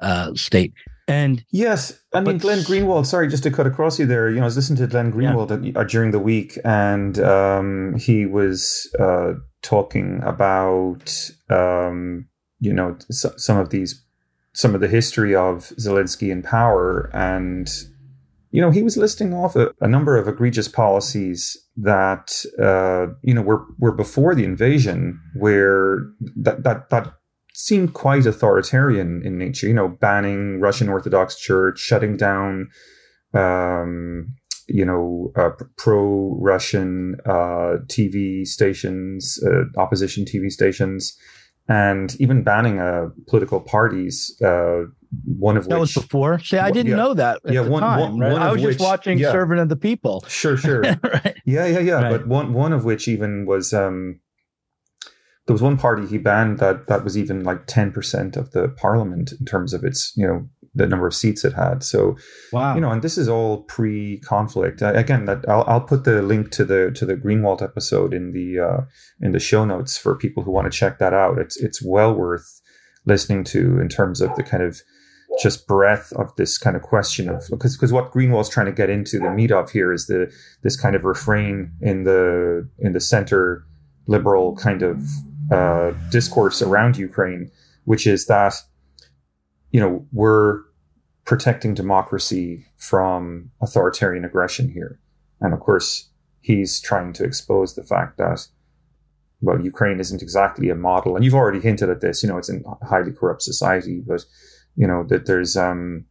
[0.00, 0.72] uh, state.
[1.06, 3.06] And yes, I mean Glenn Greenwald.
[3.06, 4.30] Sorry, just to cut across you there.
[4.30, 5.78] You know, I was listening to Glenn Greenwald yeah.
[5.78, 12.26] Uh, during the week, and um, he was uh, talking about um,
[12.60, 14.03] you know some of these
[14.54, 17.68] some of the history of Zelensky in power, and
[18.50, 23.34] you know he was listing off a, a number of egregious policies that uh, you
[23.34, 25.98] know were were before the invasion, where
[26.36, 27.12] that that that
[27.52, 29.66] seemed quite authoritarian in nature.
[29.66, 32.68] You know, banning Russian Orthodox Church, shutting down,
[33.34, 34.34] um,
[34.68, 41.16] you know, uh, pro-Russian uh, TV stations, uh, opposition TV stations,
[41.68, 44.40] and even banning uh, political parties.
[44.42, 44.84] Uh,
[45.38, 46.40] one of that which was before.
[46.40, 46.96] See, I didn't yeah.
[46.96, 47.40] know that.
[47.44, 48.32] yeah, one, time, one, right?
[48.32, 49.30] one I was just watching yeah.
[49.30, 50.24] Servant of the People.
[50.26, 50.80] Sure, sure.
[51.02, 51.36] right.
[51.44, 52.02] Yeah, yeah, yeah.
[52.02, 52.10] Right.
[52.10, 54.20] But one one of which even was um,
[55.46, 59.32] there was one party he banned that that was even like 10% of the parliament
[59.38, 61.82] in terms of its you know the number of seats it had.
[61.82, 62.16] So
[62.52, 62.74] wow.
[62.74, 64.82] you know and this is all pre-conflict.
[64.82, 68.32] Uh, again that I'll, I'll put the link to the to the greenwald episode in
[68.32, 68.80] the uh,
[69.20, 71.38] in the show notes for people who want to check that out.
[71.38, 72.60] It's it's well worth
[73.06, 74.80] listening to in terms of the kind of
[75.42, 78.90] just breadth of this kind of question of because because what Greenwald's trying to get
[78.90, 80.32] into the meat of here is the
[80.62, 83.64] this kind of refrain in the in the center
[84.06, 85.00] liberal kind of
[85.50, 87.50] uh, discourse around Ukraine,
[87.84, 88.54] which is that
[89.74, 90.60] you know we're
[91.24, 95.00] protecting democracy from authoritarian aggression here,
[95.40, 96.10] and of course
[96.40, 98.46] he's trying to expose the fact that
[99.40, 102.22] well Ukraine isn't exactly a model, and you've already hinted at this.
[102.22, 104.24] You know, it's a highly corrupt society, but
[104.76, 106.04] you know that there's um,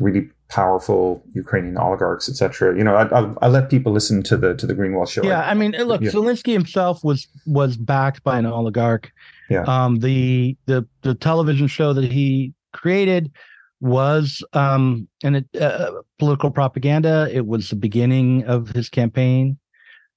[0.00, 2.76] really powerful Ukrainian oligarchs, etc.
[2.76, 5.22] You know, I, I, I, let people listen to the to the Greenwald show.
[5.24, 6.10] Yeah, I, mean, look, yeah.
[6.10, 9.10] Zelensky himself was was backed by an oligarch.
[9.48, 9.62] Yeah.
[9.62, 13.32] Um, the the the television show that he created
[13.80, 17.28] was um an uh, political propaganda.
[17.32, 19.58] It was the beginning of his campaign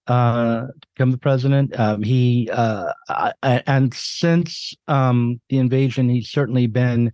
[0.07, 1.79] uh, to become the president.
[1.79, 7.13] Um, he uh, I, and since um, the invasion, he's certainly been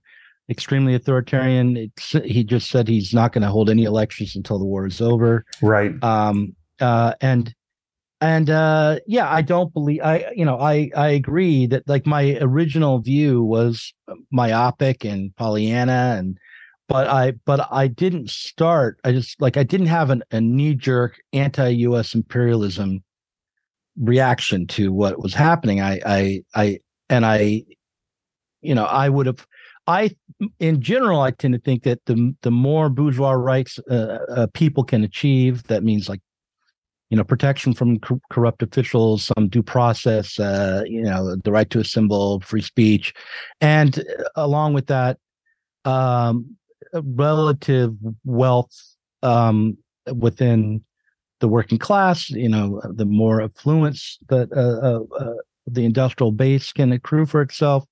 [0.51, 1.77] extremely authoritarian.
[1.77, 5.01] It's, he just said he's not going to hold any elections until the war is
[5.01, 5.45] over.
[5.61, 5.91] Right.
[6.03, 6.55] Um.
[6.79, 7.13] Uh.
[7.21, 7.53] And
[8.19, 8.99] and uh.
[9.07, 9.31] Yeah.
[9.31, 10.01] I don't believe.
[10.03, 10.31] I.
[10.35, 10.59] You know.
[10.59, 10.91] I.
[10.95, 13.93] I agree that like my original view was
[14.31, 16.37] myopic and Pollyanna and.
[16.87, 18.99] But I, but I didn't start.
[19.05, 22.13] I just like I didn't have an, a knee jerk anti U.S.
[22.13, 23.01] imperialism
[23.97, 25.81] reaction to what was happening.
[25.81, 27.63] I, I, I, and I,
[28.61, 29.45] you know, I would have
[29.87, 30.11] I,
[30.59, 34.83] in general, I tend to think that the the more bourgeois rights uh, uh, people
[34.83, 36.21] can achieve, that means like,
[37.09, 41.69] you know, protection from co- corrupt officials, some due process, uh, you know, the right
[41.71, 43.13] to assemble, free speech,
[43.59, 45.17] and uh, along with that,
[45.85, 46.55] um,
[46.93, 49.77] relative wealth um,
[50.13, 50.83] within
[51.39, 52.29] the working class.
[52.29, 55.33] You know, the more affluence that uh, uh,
[55.65, 57.85] the industrial base can accrue for itself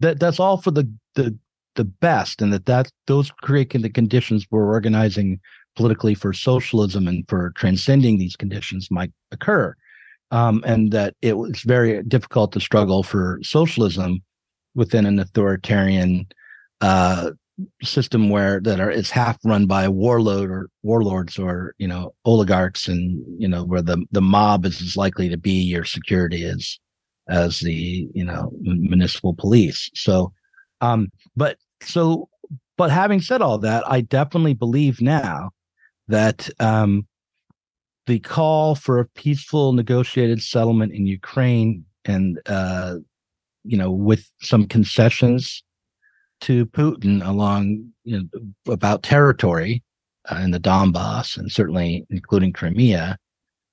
[0.00, 1.36] that that's all for the the
[1.76, 5.40] the best, and that that those create the conditions where organizing
[5.76, 9.74] politically for socialism and for transcending these conditions might occur,
[10.30, 14.22] um, and that it was very difficult to struggle for socialism
[14.74, 16.26] within an authoritarian
[16.80, 17.30] uh,
[17.82, 22.88] system where that are is half run by warlord or warlords or you know oligarchs
[22.88, 26.78] and you know where the the mob is as likely to be your security as
[27.30, 29.90] as the you know municipal police.
[29.94, 30.32] So,
[30.80, 32.28] um, but so,
[32.76, 35.50] but having said all that, I definitely believe now
[36.08, 37.06] that um,
[38.06, 42.96] the call for a peaceful negotiated settlement in Ukraine and uh,
[43.64, 45.62] you know with some concessions
[46.40, 49.82] to Putin along you know, about territory
[50.30, 53.18] uh, in the Donbass and certainly including Crimea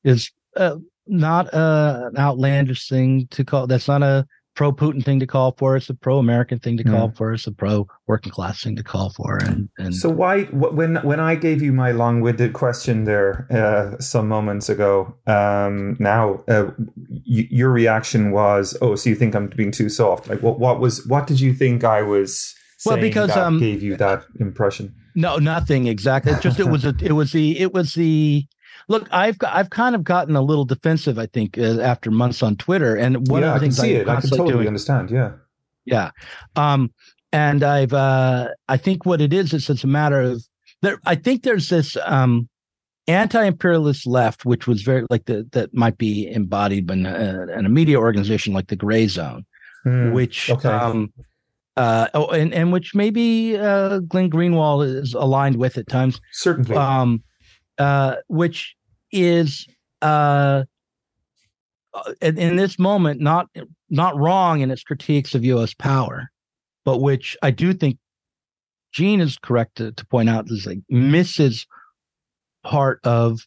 [0.04, 0.76] is uh,
[1.10, 3.68] not a, an outlandish thing to call.
[3.68, 4.26] That's not a
[4.58, 5.76] pro Putin thing to call for.
[5.76, 7.32] It's a pro American thing to call for.
[7.32, 9.38] It's a pro working class thing to call for.
[9.38, 14.00] And, and so why when when I gave you my long winded question there uh,
[14.00, 19.48] some moments ago, um, now uh, y- your reaction was, oh, so you think I'm
[19.48, 20.28] being too soft?
[20.28, 22.56] Like what what was what did you think I was?
[22.86, 24.94] well, because um, gave you that impression.
[25.16, 26.32] No, nothing exactly.
[26.32, 28.46] It's just it was a, it was the it was the
[28.90, 31.20] Look, I've I've kind of gotten a little defensive.
[31.20, 33.90] I think uh, after months on Twitter, and one yeah, of the things I can
[33.90, 34.08] see I it.
[34.10, 35.12] I can totally doing, understand.
[35.12, 35.34] Yeah,
[35.86, 36.12] yeah.
[36.56, 36.94] Um,
[37.34, 40.44] and I've uh, I think what it is is it's a matter of
[40.82, 41.00] there.
[41.06, 42.48] I think there's this um,
[43.08, 47.70] anti-imperialist left, which was very like the that might be embodied in a, in a
[47.70, 49.44] media organization like the Grayzone,
[49.86, 50.70] mm, which okay.
[50.70, 51.12] um,
[51.76, 56.22] uh, oh, and and which maybe uh, Glenn Greenwald is aligned with at times.
[56.32, 56.76] Certainly.
[56.76, 57.24] Um,
[57.78, 58.76] uh, which
[59.12, 59.68] is
[60.02, 60.64] uh,
[62.22, 63.48] in, in this moment not
[63.90, 65.74] not wrong in its critiques of U.S.
[65.74, 66.30] power,
[66.84, 67.98] but which I do think
[68.92, 71.66] Gene is correct to, to point out is like misses
[72.64, 73.42] part of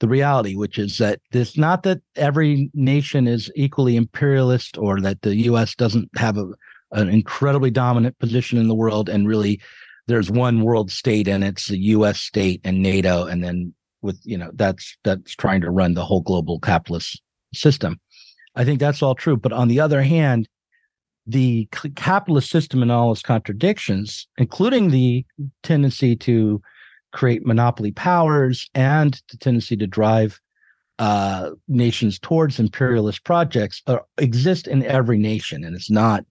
[0.00, 5.22] the reality, which is that it's not that every nation is equally imperialist or that
[5.22, 5.74] the U.S.
[5.74, 6.46] doesn't have a,
[6.92, 9.60] an incredibly dominant position in the world, and really
[10.10, 12.20] there's one world state and it's the U.S.
[12.20, 16.20] state and NATO, and then with you know that's that's trying to run the whole
[16.20, 17.22] global capitalist
[17.54, 18.00] system.
[18.56, 20.48] I think that's all true, but on the other hand,
[21.26, 25.24] the capitalist system and all its contradictions, including the
[25.62, 26.60] tendency to
[27.12, 30.40] create monopoly powers and the tendency to drive
[30.98, 36.24] uh, nations towards imperialist projects, uh, exist in every nation, and it's not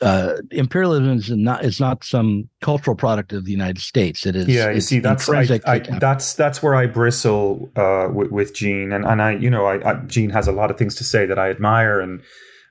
[0.00, 4.24] uh, imperialism is not is not some cultural product of the United States.
[4.24, 4.48] It is.
[4.48, 8.92] Yeah, you see, that's I, I, that's that's where I bristle uh, with, with Gene,
[8.92, 11.26] and and I, you know, I, I, Gene has a lot of things to say
[11.26, 12.22] that I admire, and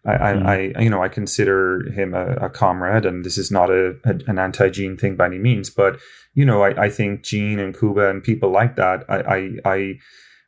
[0.05, 0.75] I, mm.
[0.75, 4.19] I, you know, I consider him a, a comrade, and this is not a, a
[4.27, 5.99] an anti-Gene thing by any means, but
[6.33, 9.93] you know, I, I think Gene and Kuba and people like that, I, I,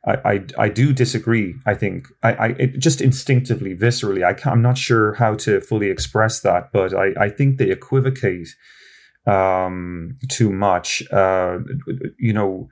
[0.06, 1.54] I I, I, do disagree.
[1.66, 6.40] I think I, I just instinctively, viscerally, I am not sure how to fully express
[6.40, 8.48] that, but I, I think they equivocate
[9.26, 11.02] um, too much.
[11.12, 11.58] Uh,
[12.18, 12.68] you know,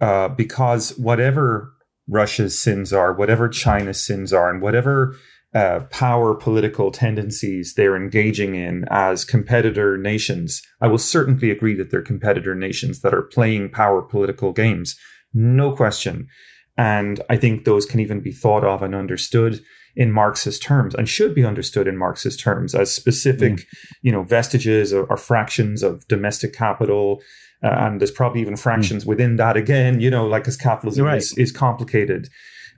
[0.00, 1.72] uh, because whatever
[2.08, 5.16] Russia's sins are, whatever China's sins are, and whatever
[5.54, 11.90] uh, power political tendencies they're engaging in as competitor nations, I will certainly agree that
[11.90, 14.96] they're competitor nations that are playing power political games.
[15.34, 16.28] No question.
[16.80, 19.62] And I think those can even be thought of and understood
[19.96, 23.64] in Marxist terms and should be understood in Marxist terms as specific, mm.
[24.00, 27.20] you know, vestiges or, or, fractions of domestic capital.
[27.62, 29.08] Uh, and there's probably even fractions mm.
[29.08, 31.18] within that again, you know, like as capitalism right.
[31.18, 32.30] is, is complicated.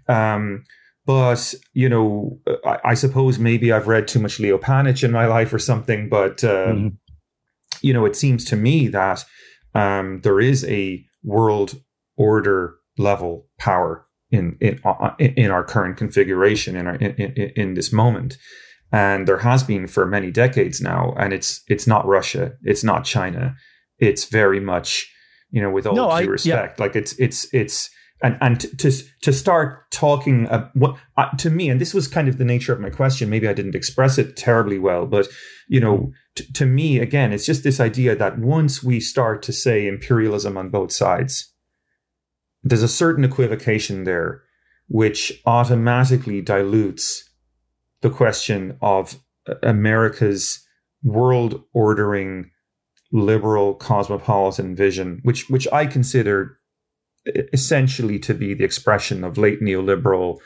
[0.08, 0.64] Um,
[1.06, 5.26] but you know, I, I, suppose maybe I've read too much Leo Panitch in my
[5.26, 6.08] life or something.
[6.08, 6.96] But uh, mm.
[7.82, 9.24] you know, it seems to me that
[9.76, 11.80] um, there is a world
[12.16, 17.74] order level power in in uh, in our current configuration in our in, in, in
[17.74, 18.36] this moment
[18.90, 23.04] and there has been for many decades now and it's it's not russia it's not
[23.04, 23.54] china
[23.98, 25.10] it's very much
[25.50, 26.84] you know with all no, due I, respect yeah.
[26.84, 27.90] like it's it's it's
[28.22, 32.28] and and to to start talking uh, what uh, to me and this was kind
[32.28, 35.28] of the nature of my question maybe i didn't express it terribly well but
[35.68, 39.52] you know t- to me again it's just this idea that once we start to
[39.52, 41.51] say imperialism on both sides
[42.62, 44.42] there's a certain equivocation there
[44.88, 47.28] which automatically dilutes
[48.02, 49.18] the question of
[49.62, 50.64] America's
[51.02, 52.50] world ordering
[53.12, 56.58] liberal cosmopolitan vision, which which I consider
[57.52, 60.38] essentially to be the expression of late neoliberal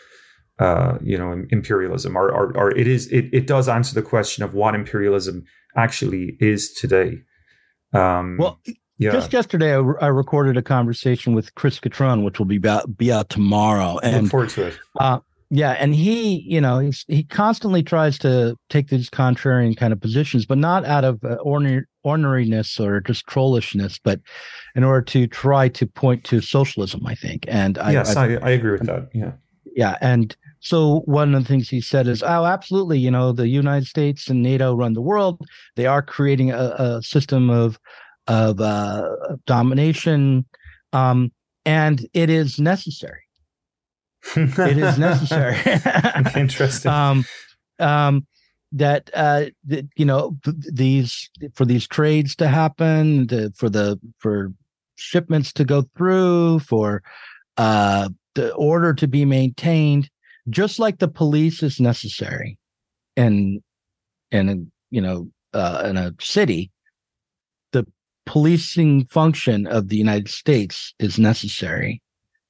[0.58, 2.16] uh, you know imperialism.
[2.16, 5.44] Or, or, or it is it, it does answer the question of what imperialism
[5.76, 7.18] actually is today.
[7.92, 8.60] Um, well
[8.98, 9.10] yeah.
[9.10, 13.12] Just yesterday, I, I, recorded a conversation with Chris Cutrone, which will be about, be
[13.12, 13.98] out tomorrow.
[14.02, 14.78] And Look forward to it.
[14.98, 15.18] Uh,
[15.50, 20.00] yeah, and he, you know, he's, he constantly tries to take these contrarian kind of
[20.00, 24.20] positions, but not out of uh, ordinary, ordinariness or just trollishness, but
[24.74, 27.06] in order to try to point to socialism.
[27.06, 29.08] I think, and I, yes, I, I agree with that.
[29.12, 29.32] Yeah,
[29.76, 32.98] yeah, and so one of the things he said is, "Oh, absolutely.
[32.98, 35.40] You know, the United States and NATO run the world.
[35.76, 37.78] They are creating a, a system of
[38.26, 39.08] of uh,
[39.46, 40.44] domination,
[40.92, 41.32] um,
[41.64, 43.22] and it is necessary.
[44.36, 45.56] it is necessary.
[46.40, 46.90] Interesting.
[46.90, 47.24] um,
[47.78, 48.26] um,
[48.72, 54.52] that uh, that you know these for these trades to happen, to, for the for
[54.96, 57.02] shipments to go through, for
[57.56, 60.10] uh, the order to be maintained,
[60.50, 62.58] just like the police is necessary,
[63.16, 63.62] and
[64.32, 66.70] and you know uh, in a city
[68.26, 72.02] policing function of the United States is necessary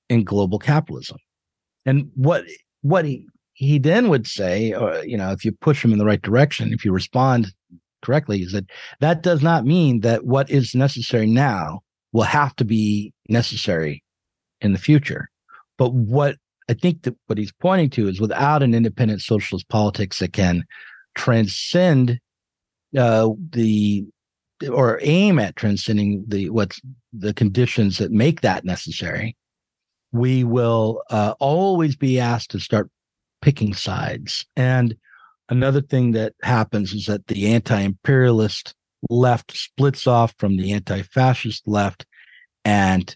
[0.09, 1.19] in global capitalism.
[1.85, 2.45] And what
[2.83, 6.05] what he, he then would say, or you know, if you push him in the
[6.05, 7.53] right direction, if you respond
[8.03, 8.65] correctly, is that
[9.01, 11.81] that does not mean that what is necessary now
[12.13, 14.03] will have to be necessary
[14.61, 15.29] in the future.
[15.79, 16.37] But what
[16.69, 20.65] I think that what he's pointing to is without an independent socialist politics that can
[21.15, 22.19] transcend
[22.97, 24.07] uh, the
[24.71, 26.81] or aim at transcending the what's
[27.13, 29.37] the conditions that make that necessary,
[30.13, 32.91] we will uh, always be asked to start
[33.43, 34.47] picking sides.
[34.57, 34.97] And
[35.49, 38.75] another thing that happens is that the anti-imperialist
[39.11, 42.07] left splits off from the anti-fascist left,
[42.65, 43.15] and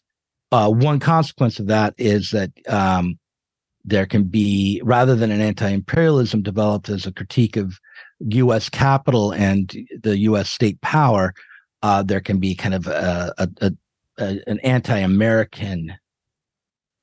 [0.52, 3.18] uh, one consequence of that is that um,
[3.84, 7.78] there can be rather than an anti-imperialism developed as a critique of
[8.20, 8.68] U.S.
[8.68, 10.50] capital and the U.S.
[10.50, 11.32] state power,
[11.82, 13.72] uh, there can be kind of a, a,
[14.18, 15.94] a, an anti-American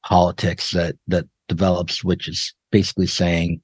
[0.06, 3.62] politics that that develops, which is basically saying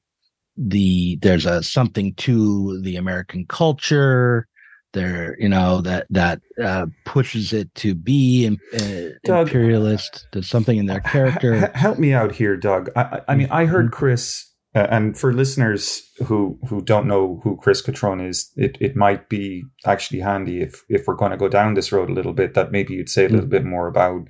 [0.57, 4.47] the there's a something to the American culture
[4.93, 10.77] there you know that that uh, pushes it to be uh, Doug, imperialist there's something
[10.77, 13.95] in their character help me out here doug i, I mean i heard mm-hmm.
[13.95, 18.95] chris uh, and for listeners who who don't know who chris cutrone is it, it
[18.95, 22.33] might be actually handy if if we're going to go down this road a little
[22.33, 23.49] bit that maybe you'd say a little mm-hmm.
[23.49, 24.27] bit more about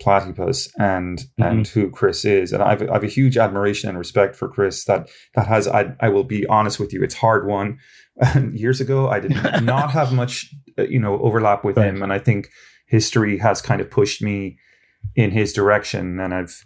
[0.00, 1.42] platypus and mm-hmm.
[1.42, 5.08] and who chris is and I've, I've a huge admiration and respect for chris that
[5.34, 7.78] that has I, I will be honest with you it's hard one
[8.52, 9.08] years ago.
[9.08, 9.30] I did
[9.62, 11.86] not have much, uh, you know, overlap with right.
[11.86, 12.48] him, and I think
[12.86, 14.58] history has kind of pushed me
[15.16, 16.20] in his direction.
[16.20, 16.64] And I've,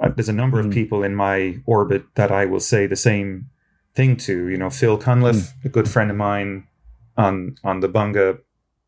[0.00, 0.66] I've there's a number mm.
[0.66, 3.50] of people in my orbit that I will say the same
[3.94, 4.48] thing to.
[4.48, 5.64] You know, Phil Cunliffe, mm.
[5.64, 6.66] a good friend of mine
[7.16, 8.38] on on the Bunga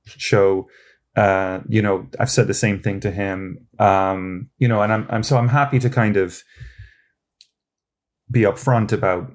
[0.07, 0.69] show.
[1.17, 3.67] Uh, you know, I've said the same thing to him.
[3.81, 6.43] Um, you know, and I'm, I'm so I'm happy to kind of
[8.31, 9.33] be upfront about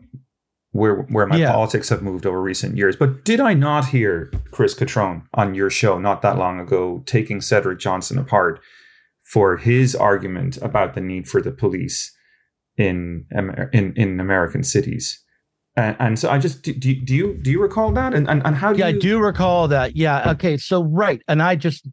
[0.74, 1.52] where where my yeah.
[1.52, 2.96] politics have moved over recent years.
[2.96, 7.42] But did I not hear Chris Cutrone on your show not that long ago taking
[7.42, 8.60] Cedric Johnson apart
[9.22, 12.12] for his argument about the need for the police
[12.76, 15.24] in in in American cities?
[15.76, 18.56] And, and so I just do, do, you do you recall that and and, and
[18.56, 18.98] how do yeah you...
[18.98, 21.88] I do recall that yeah okay so right and I just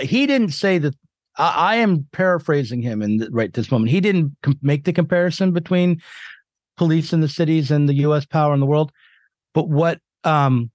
[0.00, 0.94] he didn't say that
[1.36, 5.52] I, I am paraphrasing him in right this moment he didn't com- make the comparison
[5.52, 6.00] between
[6.78, 8.90] police in the cities and the US power in the world.
[9.52, 10.70] But what um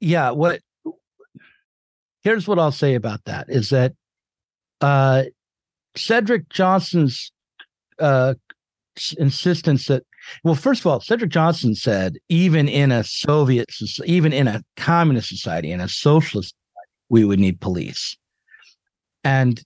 [0.00, 0.60] yeah, what
[2.22, 3.94] here's what I'll say about that is that
[4.80, 5.24] uh
[5.96, 7.32] Cedric Johnson's
[7.98, 8.34] uh
[9.18, 10.04] insistence that
[10.42, 13.70] well first of all Cedric Johnson said even in a Soviet
[14.04, 18.16] even in a communist society in a socialist society, we would need police.
[19.22, 19.62] And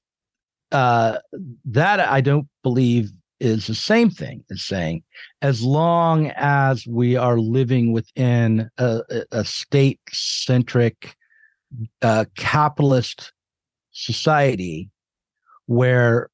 [0.71, 1.19] uh
[1.65, 3.11] that I don't believe
[3.41, 5.03] is the same thing as saying
[5.43, 11.17] as long as we are living within a, a state centric
[12.03, 13.33] uh, capitalist
[13.93, 14.91] society
[15.67, 16.31] where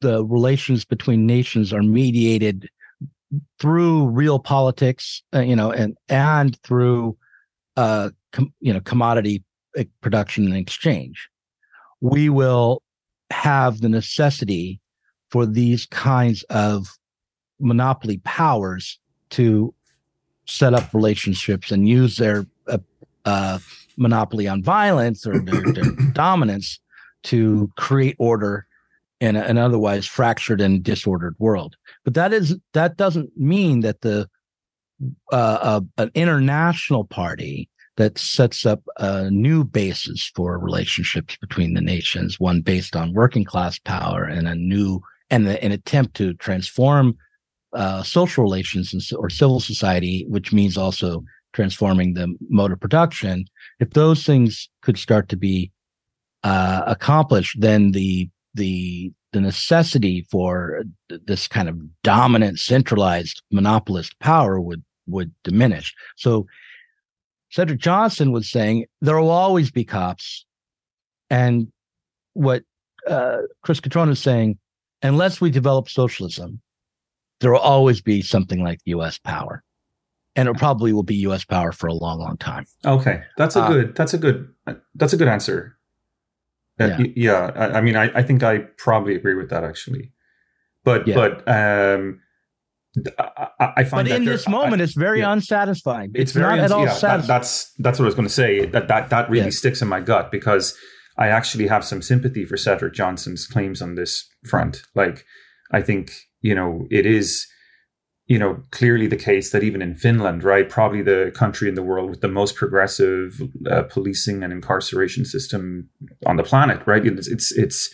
[0.00, 2.68] the relations between nations are mediated
[3.58, 7.16] through real politics uh, you know and and through
[7.76, 9.44] uh com, you know commodity
[9.78, 11.28] uh, production and exchange
[12.00, 12.82] we will
[13.30, 14.80] have the necessity
[15.30, 16.98] for these kinds of
[17.60, 18.98] monopoly powers
[19.30, 19.74] to
[20.46, 22.78] set up relationships and use their uh,
[23.24, 23.58] uh,
[23.96, 26.80] monopoly on violence or their, their dominance
[27.24, 28.66] to create order
[29.20, 31.76] in an otherwise fractured and disordered world.
[32.04, 34.28] But that is that doesn't mean that the
[35.32, 41.80] uh, uh an international party that sets up a new basis for relationships between the
[41.80, 46.34] nations, one based on working class power and a new and the, an attempt to
[46.34, 47.16] transform
[47.72, 51.22] uh, social relations or civil society, which means also
[51.52, 53.44] transforming the mode of production.
[53.80, 55.70] If those things could start to be
[56.44, 64.60] uh, accomplished, then the the the necessity for this kind of dominant, centralized monopolist power
[64.60, 65.94] would would diminish.
[66.16, 66.46] So
[67.50, 70.46] Cedric Johnson was saying there will always be cops,
[71.28, 71.70] and
[72.34, 72.62] what
[73.06, 74.58] uh, Chris Cutrone is saying
[75.02, 76.60] unless we develop socialism,
[77.40, 79.18] there will always be something like U.S.
[79.18, 79.62] power,
[80.36, 81.44] and it probably will be U.S.
[81.44, 82.66] power for a long, long time.
[82.84, 83.96] Okay, that's a uh, good.
[83.96, 84.48] That's a good.
[84.94, 85.76] That's a good answer.
[86.80, 90.12] Uh, yeah, yeah I, I, mean, I, I think I probably agree with that actually,
[90.84, 91.14] but yeah.
[91.14, 92.20] but um,
[93.18, 94.08] I, I find.
[94.08, 95.32] But in this moment, it's very yeah.
[95.32, 96.10] unsatisfying.
[96.14, 97.20] It's, it's very not uns- at all yeah, satisfying.
[97.22, 98.66] That, that's that's what I was going to say.
[98.66, 100.76] That that that really sticks in my gut because
[101.18, 104.82] I actually have some sympathy for Cedric Johnson's claims on this front.
[104.94, 105.24] Like,
[105.72, 107.46] I think, you know, it is,
[108.26, 111.82] you know, clearly the case that even in Finland, right, probably the country in the
[111.82, 115.88] world with the most progressive uh, policing and incarceration system
[116.24, 117.04] on the planet, right?
[117.04, 117.90] It's, it's, it's,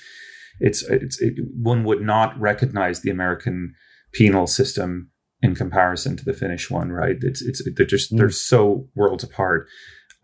[0.61, 3.75] it's, it's it, one would not recognize the American
[4.13, 5.11] penal system
[5.41, 7.17] in comparison to the Finnish one, right?
[7.21, 8.19] It's, it's, they're just, mm.
[8.19, 9.67] they're so worlds apart.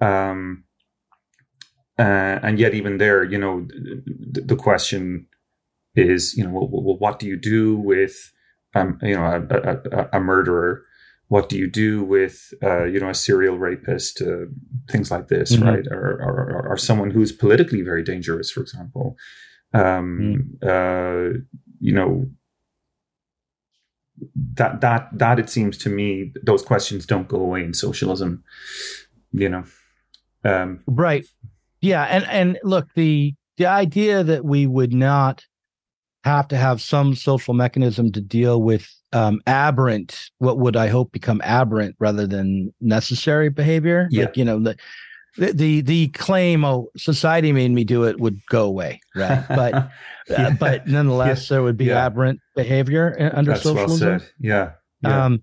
[0.00, 0.64] Um,
[2.00, 5.26] uh, and yet, even there, you know, the, the question
[5.94, 8.32] is, you know, well, well, what do you do with,
[8.74, 10.82] um, you know, a, a, a, murderer?
[11.28, 14.22] What do you do with, uh, you know, a serial rapist?
[14.22, 14.46] Uh,
[14.90, 15.68] things like this, mm-hmm.
[15.68, 15.86] right?
[15.90, 19.16] Or, or, or, someone who's politically very dangerous, for example.
[19.74, 21.38] Um, mm-hmm.
[21.80, 22.30] you know,
[24.54, 28.42] that that that it seems to me those questions don't go away in socialism.
[29.32, 29.64] You know,
[30.44, 31.26] um, right?
[31.80, 35.44] Yeah, and and look, the the idea that we would not
[36.24, 41.12] have to have some social mechanism to deal with um, aberrant, what would I hope
[41.12, 44.08] become aberrant rather than necessary behavior.
[44.10, 44.26] Yeah.
[44.26, 44.76] Like, you know, the,
[45.36, 49.00] the, the, the claim, oh, society made me do it would go away.
[49.16, 49.44] Right.
[49.48, 49.88] But, uh,
[50.28, 50.48] Yeah.
[50.48, 52.06] uh, but nonetheless, there would be Yeah.
[52.06, 54.28] aberrant behavior under That's well socialism.
[54.38, 54.72] Yeah.
[55.02, 55.24] Yeah.
[55.24, 55.42] Um,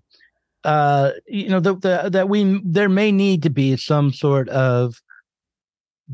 [0.64, 5.02] uh, you know, the, the, that we, there may need to be some sort of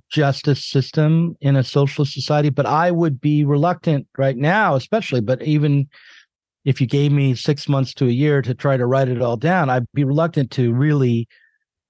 [0.10, 5.42] justice system in a socialist society, but I would be reluctant right now, especially, but
[5.44, 5.88] even
[6.66, 9.38] if you gave me six months to a year to try to write it all
[9.38, 11.28] down, I'd be reluctant to really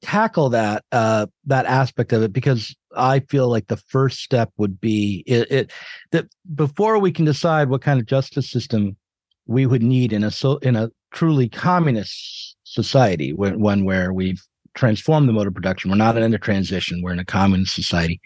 [0.02, 4.82] tackle that uh that aspect of it because I feel like the first step would
[4.82, 5.72] be it, it
[6.12, 8.98] that before we can decide what kind of justice system
[9.46, 14.44] we would need in a so in a truly communist society when one where we've
[14.74, 15.92] transformed the mode of production.
[15.92, 17.02] We're not in a transition.
[17.02, 18.22] We're in a communist society.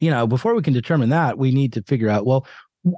[0.00, 2.46] You know before we can determine that we need to figure out well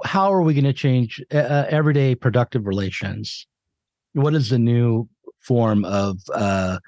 [0.05, 3.47] how are we going to change uh, everyday productive relations?
[4.13, 5.09] What is the new
[5.41, 6.79] form of uh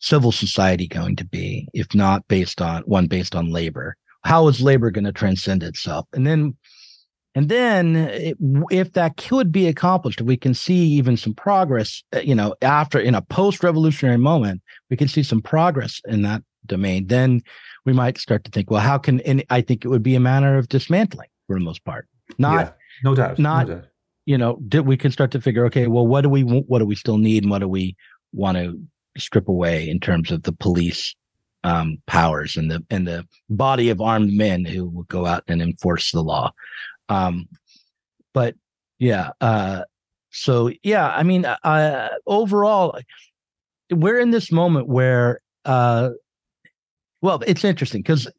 [0.00, 3.96] civil society going to be if not based on one based on labor?
[4.24, 6.06] How is labor going to transcend itself?
[6.12, 6.56] And then
[7.34, 8.36] and then it,
[8.70, 12.98] if that could be accomplished we can see even some progress uh, you know after
[12.98, 17.40] in a post revolutionary moment we can see some progress in that domain then
[17.84, 20.20] we might start to think well how can and i think it would be a
[20.20, 22.06] matter of dismantling for the most part
[22.38, 22.72] not yeah.
[23.02, 23.38] No doubt.
[23.38, 23.84] not- no doubt.
[24.26, 26.84] you know did we can start to figure okay well what do we what do
[26.86, 27.96] we still need and what do we
[28.32, 28.78] want to
[29.16, 31.16] strip away in terms of the police
[31.64, 35.60] um powers and the and the body of armed men who will go out and
[35.60, 36.52] enforce the law
[37.10, 37.46] um
[38.32, 38.54] but
[38.98, 39.82] yeah uh
[40.30, 42.98] so yeah i mean uh overall
[43.90, 46.10] we're in this moment where uh
[47.20, 48.30] well it's interesting because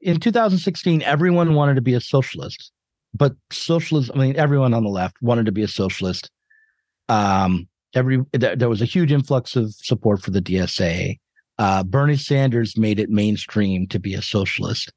[0.00, 2.72] in 2016 everyone wanted to be a socialist
[3.12, 6.30] but socialism i mean everyone on the left wanted to be a socialist.
[7.08, 11.18] Um every there, there was a huge influx of support for the dsa
[11.58, 14.92] uh bernie sanders made it mainstream to be a socialist.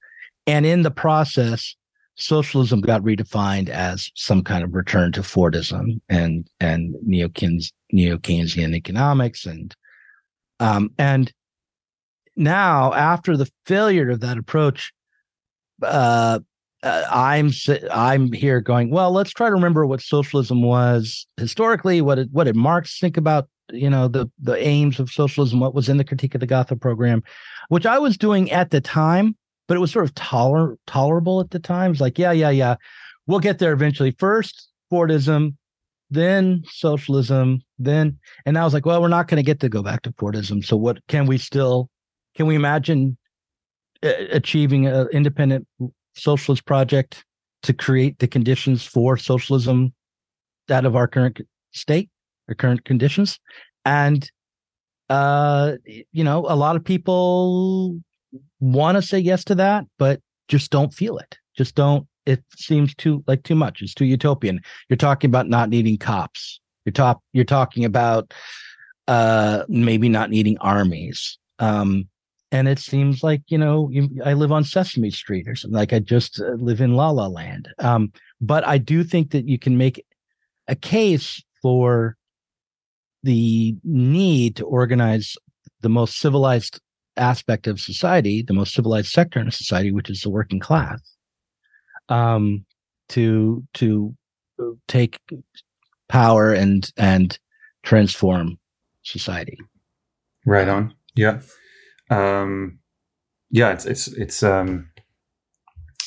[0.47, 1.75] And in the process
[2.19, 9.45] socialism got redefined as some kind of return to fordism and and neo-Keynes, neo-keynesian economics
[9.45, 9.75] and
[10.59, 11.33] um and
[12.35, 14.91] now after the failure of that approach
[15.83, 16.39] uh
[16.81, 17.51] uh, I'm
[17.91, 19.11] I'm here going well.
[19.11, 22.01] Let's try to remember what socialism was historically.
[22.01, 25.59] What did what did Marx think about you know the the aims of socialism?
[25.59, 27.21] What was in the Critique of the Gotha program,
[27.67, 29.35] which I was doing at the time,
[29.69, 31.91] but it was sort of toler tolerable at the time.
[31.91, 32.75] It's like yeah yeah yeah,
[33.27, 34.11] we'll get there eventually.
[34.17, 35.55] First Fordism,
[36.09, 38.17] then socialism, then
[38.47, 40.65] and I was like, well, we're not going to get to go back to Fordism.
[40.65, 41.87] So what can we still
[42.35, 43.15] can we imagine
[44.03, 45.67] uh, achieving an independent
[46.15, 47.23] socialist project
[47.61, 49.93] to create the conditions for socialism
[50.71, 51.41] out of our current
[51.73, 52.09] state
[52.47, 53.39] or current conditions
[53.85, 54.31] and
[55.09, 57.99] uh you know a lot of people
[58.59, 61.37] want to say yes to that but just don't feel it.
[61.57, 63.81] Just don't it seems too like too much.
[63.81, 64.61] It's too utopian.
[64.87, 66.59] You're talking about not needing cops.
[66.85, 67.21] You're top.
[67.33, 68.33] you're talking about
[69.07, 71.37] uh maybe not needing armies.
[71.59, 72.07] Um
[72.51, 75.93] and it seems like you know you, i live on sesame street or something like
[75.93, 77.69] i just uh, live in la la land.
[77.79, 78.11] Um,
[78.41, 80.03] but i do think that you can make
[80.67, 82.15] a case for
[83.23, 85.35] the need to organize
[85.81, 86.79] the most civilized
[87.19, 90.99] aspect of society the most civilized sector in a society which is the working class
[92.09, 92.65] um,
[93.09, 94.15] to to
[94.87, 95.19] take
[96.07, 97.39] power and and
[97.83, 98.57] transform
[99.03, 99.57] society
[100.45, 100.93] Right on.
[101.15, 101.41] Yeah.
[102.09, 102.79] Um,
[103.51, 104.89] yeah, it's it's it's um,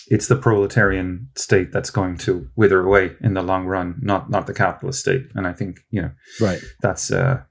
[0.08, 4.46] it's the proletarian state that's going to wither away in the long run, not not
[4.46, 5.26] the capitalist state.
[5.34, 6.10] And I think you know
[6.40, 7.42] right that's uh,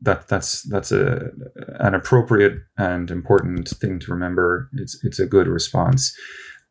[0.00, 1.30] that that's that's a
[1.78, 4.68] an appropriate and important thing to remember.
[4.74, 6.14] It's it's a good response.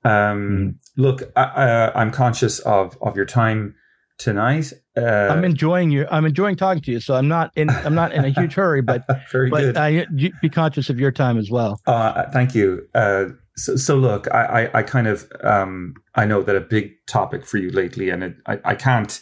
[0.04, 3.76] Um, Look, I, I'm conscious of of your time
[4.18, 4.74] tonight.
[4.98, 6.06] Uh, I'm enjoying you.
[6.12, 7.00] I'm enjoying talking to you.
[7.00, 7.70] So I'm not in.
[7.70, 9.78] I'm not in a huge hurry, but very but good.
[9.78, 10.06] I
[10.42, 11.80] be conscious of your time as well.
[11.86, 12.88] Uh, thank you.
[12.94, 13.26] Uh,
[13.60, 17.46] so, so look, I, I, I kind of, um, I know that a big topic
[17.46, 19.20] for you lately, and it, I, I can't,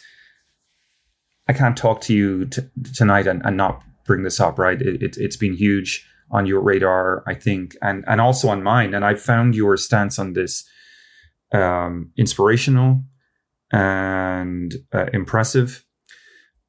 [1.48, 2.62] I can't talk to you t-
[2.94, 4.58] tonight and, and not bring this up.
[4.58, 4.82] Right?
[4.82, 8.94] It, it, it's been huge on your radar, I think, and and also on mine.
[8.94, 10.68] And I found your stance on this
[11.52, 13.04] um, inspirational
[13.72, 15.84] and uh, impressive.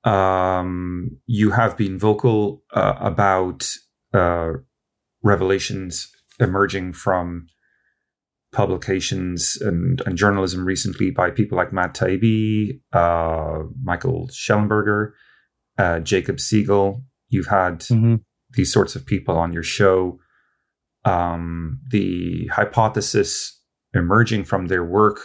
[0.03, 3.67] Um, you have been vocal uh, about
[4.13, 4.51] uh,
[5.23, 6.09] revelations
[6.39, 7.47] emerging from
[8.51, 15.11] publications and, and journalism recently by people like Matt Taibbi, uh, Michael Shellenberger,
[15.77, 17.03] uh, Jacob Siegel.
[17.30, 18.15] You've had mm-hmm.
[18.51, 20.19] these sorts of people on your show.
[21.05, 23.59] Um, the hypothesis
[23.93, 25.21] emerging from their work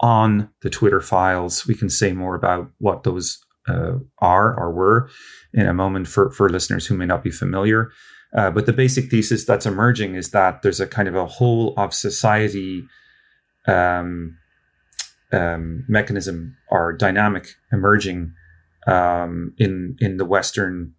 [0.00, 5.08] on the Twitter files, we can say more about what those uh, are or were
[5.52, 7.90] in a moment for, for listeners who may not be familiar.
[8.36, 11.74] Uh, but the basic thesis that's emerging is that there's a kind of a whole
[11.76, 12.84] of society
[13.66, 14.36] um,
[15.32, 18.32] um, mechanism or dynamic emerging
[18.86, 20.92] um, in in the Western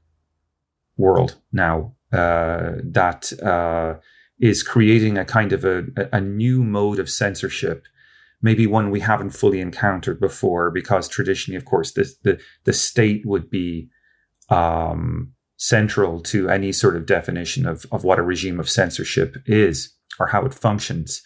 [0.98, 4.00] world now uh, that uh,
[4.40, 7.86] is creating a kind of a, a new mode of censorship
[8.42, 13.26] maybe one we haven't fully encountered before because traditionally of course the the, the state
[13.26, 13.90] would be
[14.50, 19.94] um, central to any sort of definition of, of what a regime of censorship is
[20.20, 21.22] or how it functions.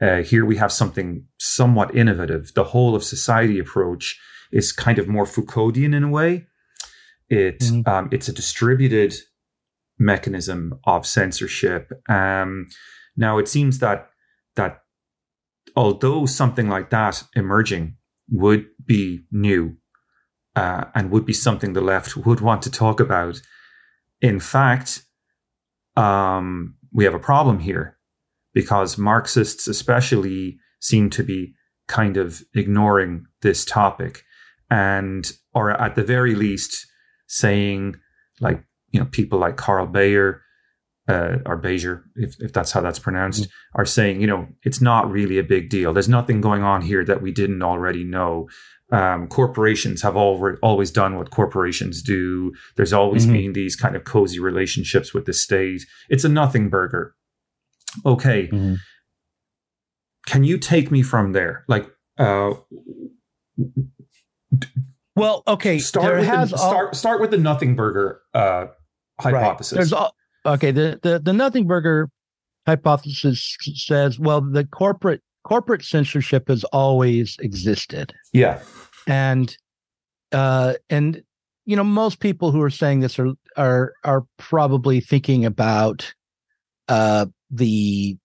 [0.00, 2.52] Uh, here we have something somewhat innovative.
[2.54, 4.18] The whole of society approach
[4.52, 6.46] is kind of more Foucauldian in a way.
[7.28, 7.88] It mm-hmm.
[7.88, 9.14] um, it's a distributed
[9.98, 11.90] mechanism of censorship.
[12.08, 12.68] Um,
[13.16, 14.10] now it seems that
[14.56, 14.80] that
[15.76, 17.96] although something like that emerging
[18.30, 19.76] would be new
[20.56, 23.40] uh, and would be something the left would want to talk about,
[24.20, 25.02] in fact,
[25.96, 27.98] um, we have a problem here
[28.52, 31.54] because Marxists, especially, seem to be
[31.88, 34.22] kind of ignoring this topic
[34.70, 36.86] and, or at the very least,
[37.34, 37.96] saying,
[38.40, 38.62] like,
[38.92, 40.40] you know, people like Carl Beijer
[41.08, 43.80] uh, or Bezier, if, if that's how that's pronounced, mm-hmm.
[43.80, 45.92] are saying, you know, it's not really a big deal.
[45.92, 48.48] There's nothing going on here that we didn't already know
[48.92, 52.52] um, corporations have al- always done what corporations do.
[52.76, 53.32] There's always mm-hmm.
[53.32, 55.82] been these kind of cozy relationships with the state.
[56.08, 57.14] It's a nothing burger.
[58.06, 58.48] Okay.
[58.48, 58.74] Mm-hmm.
[60.26, 61.64] Can you take me from there?
[61.68, 62.52] Like, uh,
[65.16, 65.78] well, okay.
[65.78, 66.46] Start with, the, all...
[66.46, 68.66] start, start with the nothing burger uh,
[69.20, 69.72] hypothesis.
[69.72, 69.78] Right.
[69.78, 70.14] There's all,
[70.46, 70.70] okay.
[70.70, 72.10] The, the, the nothing burger
[72.66, 78.12] hypothesis says, well, the corporate corporate censorship has always existed.
[78.32, 78.60] Yeah.
[79.06, 79.56] And
[80.32, 81.22] uh and
[81.66, 86.12] you know most people who are saying this are are are probably thinking about
[86.88, 88.16] uh the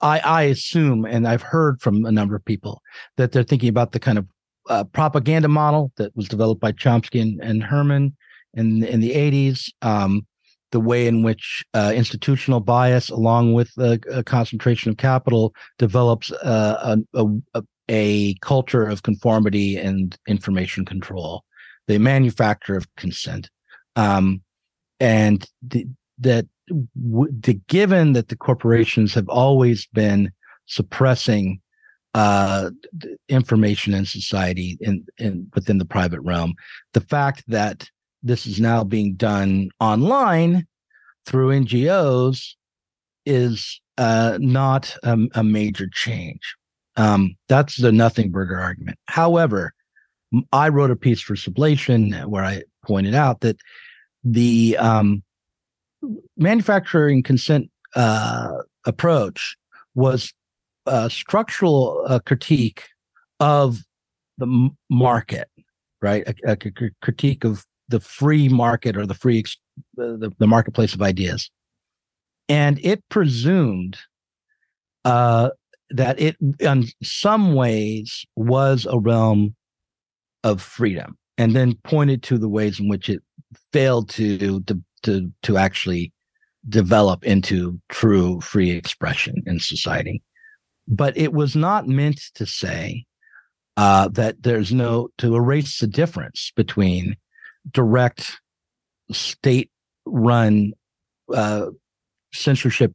[0.00, 2.82] I I assume and I've heard from a number of people
[3.16, 4.26] that they're thinking about the kind of
[4.68, 8.16] uh, propaganda model that was developed by Chomsky and, and Herman
[8.54, 10.26] in in the 80s um
[10.72, 16.32] the way in which uh, institutional bias, along with a, a concentration of capital, develops
[16.32, 21.44] uh, a, a, a, culture of conformity and information control,
[21.86, 23.50] the manufacture of consent,
[23.96, 24.42] um,
[24.98, 25.86] and the,
[26.18, 30.32] that the given that the corporations have always been
[30.66, 31.60] suppressing
[32.14, 32.70] uh,
[33.28, 36.54] information in society in, in within the private realm,
[36.92, 37.88] the fact that
[38.22, 40.66] this is now being done online
[41.26, 42.54] through NGOs
[43.24, 46.56] is uh, not a, a, major change.
[46.96, 48.98] Um, that's the nothing burger argument.
[49.06, 49.72] However,
[50.52, 53.56] I wrote a piece for Sublation where I pointed out that
[54.24, 55.22] the um,
[56.36, 59.56] manufacturing consent uh, approach
[59.94, 60.32] was
[60.86, 62.84] a structural uh, critique
[63.40, 63.78] of
[64.38, 65.48] the market,
[66.00, 66.26] right?
[66.26, 66.56] A, a,
[67.02, 69.58] critique of the free market or the free ex-
[69.94, 71.50] the, the marketplace of ideas
[72.48, 73.98] and it presumed
[75.04, 75.50] uh,
[75.90, 79.54] that it in some ways was a realm
[80.44, 83.22] of freedom and then pointed to the ways in which it
[83.72, 86.12] failed to to to, to actually
[86.68, 90.22] develop into true free expression in society
[90.88, 93.04] but it was not meant to say
[93.76, 97.16] uh, that there's no to erase the difference between
[97.70, 98.40] direct
[99.10, 99.70] state
[100.04, 100.72] run
[101.32, 101.66] uh,
[102.34, 102.92] censorship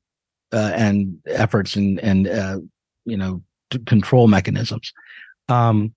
[0.54, 2.60] uh, and efforts and and uh,
[3.06, 3.42] you know
[3.86, 4.94] control mechanisms.
[5.50, 5.94] Um,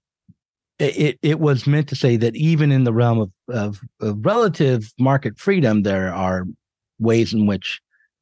[0.79, 4.91] it it was meant to say that even in the realm of, of, of relative
[4.99, 6.47] market freedom, there are
[6.99, 7.81] ways in which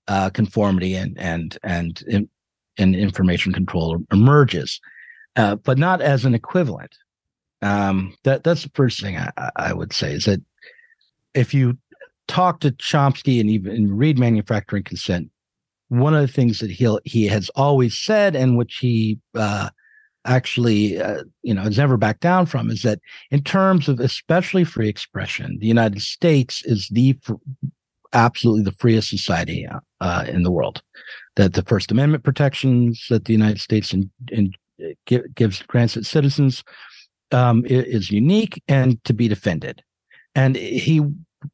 [0.09, 2.29] uh, conformity and and and
[2.79, 4.81] and information control emerges,
[5.37, 6.95] uh, but not as an equivalent.
[7.61, 10.41] Um, that that's the first thing I, I would say is that
[11.35, 11.76] if you
[12.29, 15.31] talk to Chomsky and even read Manufacturing Consent,
[15.89, 19.70] one of the things that he he has always said and which he uh,
[20.24, 23.01] actually uh, you know has never backed down from is that
[23.31, 27.18] in terms of especially free expression, the United States is the
[28.12, 29.66] absolutely the freest society
[30.01, 30.83] uh, in the world.
[31.39, 34.53] That the First Amendment protections that the United States in, in,
[35.34, 36.62] gives grants its citizens
[37.32, 39.82] um, is unique and to be defended.
[40.34, 41.01] And he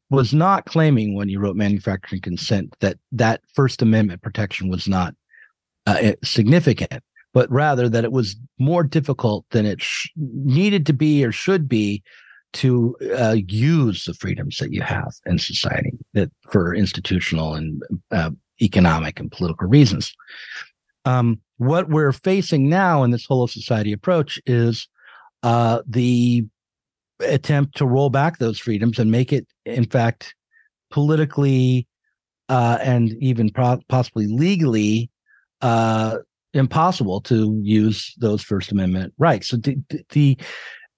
[0.09, 5.13] was not claiming when he wrote manufacturing consent that that First Amendment protection was not
[5.85, 11.23] uh, significant, but rather that it was more difficult than it sh- needed to be
[11.23, 12.03] or should be
[12.53, 18.31] to uh, use the freedoms that you have in society that for institutional and uh,
[18.61, 20.13] economic and political reasons.
[21.05, 24.87] Um, what we're facing now in this whole of society approach is
[25.43, 26.45] uh, the
[27.19, 30.35] attempt to roll back those freedoms and make it, in fact,
[30.91, 31.87] politically
[32.49, 35.09] uh, and even pro- possibly legally
[35.61, 36.17] uh,
[36.53, 39.49] impossible to use those First Amendment rights.
[39.49, 39.77] So the,
[40.09, 40.37] the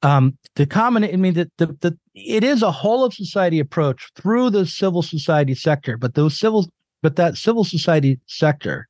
[0.03, 4.11] um, the common, I mean, that the the it is a whole of society approach
[4.15, 6.67] through the civil society sector, but those civil,
[7.01, 8.87] but that civil society sector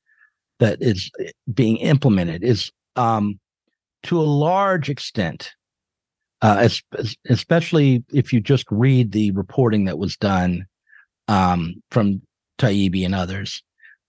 [0.59, 1.11] that is
[1.53, 3.39] being implemented is um,
[4.03, 5.53] to a large extent
[6.41, 6.69] uh,
[7.29, 10.65] especially if you just read the reporting that was done
[11.27, 12.21] um, from
[12.59, 13.63] Taibbi and others,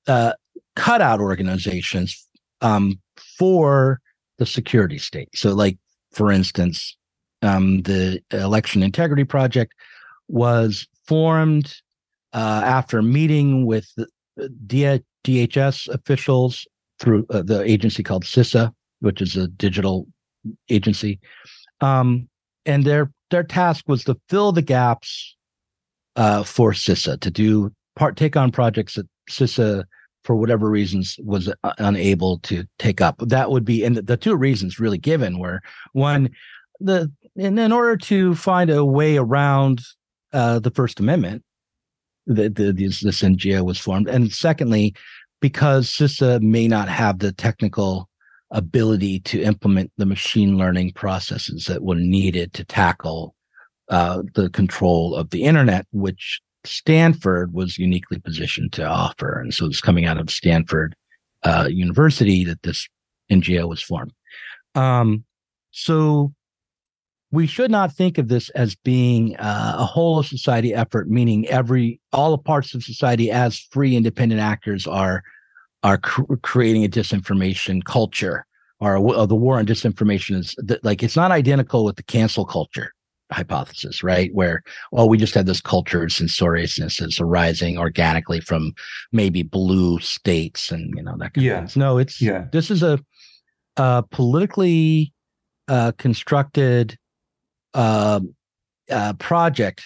[0.07, 0.33] uh,
[0.77, 2.29] cutout organizations
[2.61, 3.01] um,
[3.39, 4.01] for
[4.37, 5.29] the security state.
[5.35, 5.79] So, like
[6.13, 6.97] for instance,
[7.43, 9.73] um, the Election Integrity Project
[10.29, 11.75] was formed
[12.33, 13.93] uh, after meeting with
[14.67, 16.67] DHS officials
[17.01, 20.07] through uh, the agency called CISA, which is a digital
[20.69, 21.21] agency,
[21.81, 22.29] um,
[22.67, 25.37] and their their task was to fill the gaps
[26.17, 29.85] uh, for CISA to do part take on projects that CISA
[30.25, 33.17] for whatever reasons was unable to take up.
[33.21, 35.61] That would be and the, the two reasons really given were
[35.93, 36.31] one
[36.81, 39.81] the in, in order to find a way around
[40.33, 41.43] uh, the First Amendment,
[42.29, 44.95] the, the, this, this NGO was formed, and secondly,
[45.41, 48.09] because CISA may not have the technical
[48.51, 53.35] ability to implement the machine learning processes that were needed to tackle
[53.91, 59.41] uh, the control of the internet, which Stanford was uniquely positioned to offer.
[59.41, 60.95] And so it's coming out of Stanford
[61.43, 62.89] uh, University that this
[63.31, 64.13] NGO was formed.
[64.75, 65.25] Um,
[65.71, 66.33] so
[67.31, 71.47] we should not think of this as being uh, a whole of society effort, meaning
[71.49, 75.23] every all the parts of society as free independent actors are
[75.83, 78.47] are cr- creating a disinformation culture
[78.81, 82.45] or uh, the war on disinformation is th- like it's not identical with the cancel
[82.45, 82.93] culture
[83.31, 84.31] hypothesis, right?
[84.33, 88.73] Where, well, we just had this culture of censoriousness that's arising organically from
[89.13, 91.65] maybe blue states and, you know, that kind yeah.
[91.65, 91.81] of thing.
[91.81, 92.47] No, it's, yeah.
[92.53, 92.99] this is a,
[93.77, 95.13] a politically
[95.69, 96.97] uh, constructed
[97.75, 98.21] uh,
[98.91, 99.83] uh, project.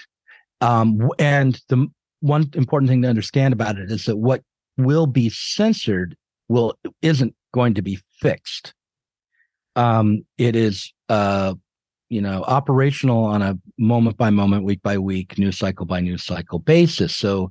[0.60, 1.88] Um, and the
[2.20, 4.42] one important thing to understand about it is that what
[4.76, 6.16] will be censored
[6.48, 8.74] will isn't going to be fixed.
[9.74, 11.54] Um, it is uh,
[12.08, 16.24] you know operational on a moment by moment, week by week, news cycle by news
[16.24, 17.14] cycle basis.
[17.14, 17.50] So,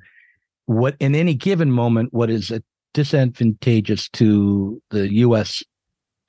[0.66, 2.52] what in any given moment, what is
[2.94, 5.64] disadvantageous to the U.S.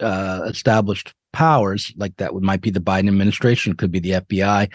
[0.00, 4.70] Uh, established powers, like that would might be the Biden administration, could be the FBI,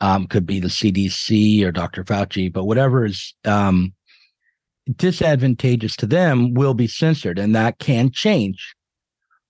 [0.00, 2.04] um, could be the CDC or Dr.
[2.04, 3.92] Fauci, but whatever is um,
[4.96, 8.74] disadvantageous to them will be censored, and that can change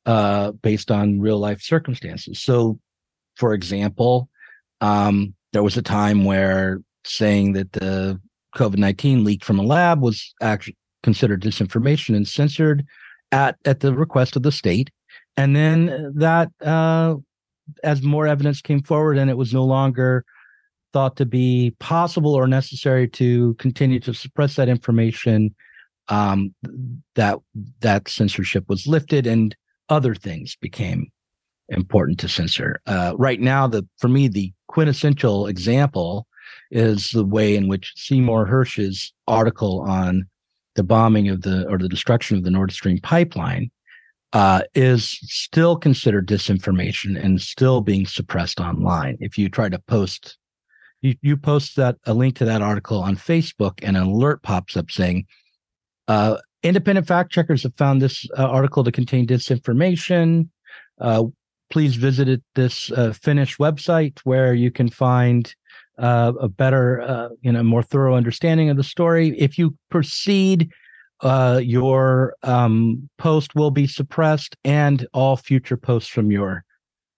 [0.06, 2.40] uh, based on real life circumstances.
[2.40, 2.78] So,
[3.36, 4.28] for example,
[4.80, 8.20] um, there was a time where saying that the
[8.56, 12.84] COVID nineteen leaked from a lab was actually considered disinformation and censored
[13.30, 14.90] at at the request of the state,
[15.38, 17.14] and then that uh,
[17.84, 20.24] as more evidence came forward and it was no longer
[20.92, 25.54] thought to be possible or necessary to continue to suppress that information
[26.08, 26.52] um,
[27.14, 27.38] that
[27.80, 29.54] that censorship was lifted and
[29.88, 31.06] other things became
[31.68, 32.80] important to censor.
[32.86, 36.26] Uh, right now, the for me the quintessential example
[36.72, 40.26] is the way in which Seymour Hersh's article on
[40.74, 43.70] the bombing of the or the destruction of the Nord Stream pipeline
[44.32, 49.16] uh, is still considered disinformation and still being suppressed online.
[49.20, 50.36] If you try to post,
[51.00, 54.76] you, you post that a link to that article on Facebook, and an alert pops
[54.76, 55.26] up saying,
[56.08, 60.48] uh, independent fact checkers have found this uh, article to contain disinformation.
[61.00, 61.24] Uh,
[61.70, 65.54] please visit this uh, Finnish website where you can find
[65.98, 69.38] uh, a better, you know, more thorough understanding of the story.
[69.38, 70.70] If you proceed,
[71.20, 76.64] uh, your um, post will be suppressed, and all future posts from your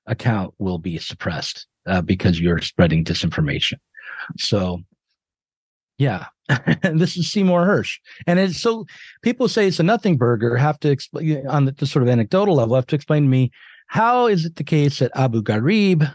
[0.06, 1.66] account will be suppressed
[2.04, 3.78] because you're spreading disinformation.
[4.38, 4.80] So
[5.98, 6.26] Yeah.
[6.82, 7.98] this is Seymour Hersh.
[8.26, 8.86] And it's so
[9.22, 12.56] people say it's a nothing burger, have to explain on the, the, sort of anecdotal
[12.56, 13.50] level, have to explain to me
[13.86, 16.12] how is it the case that Abu Ghraib,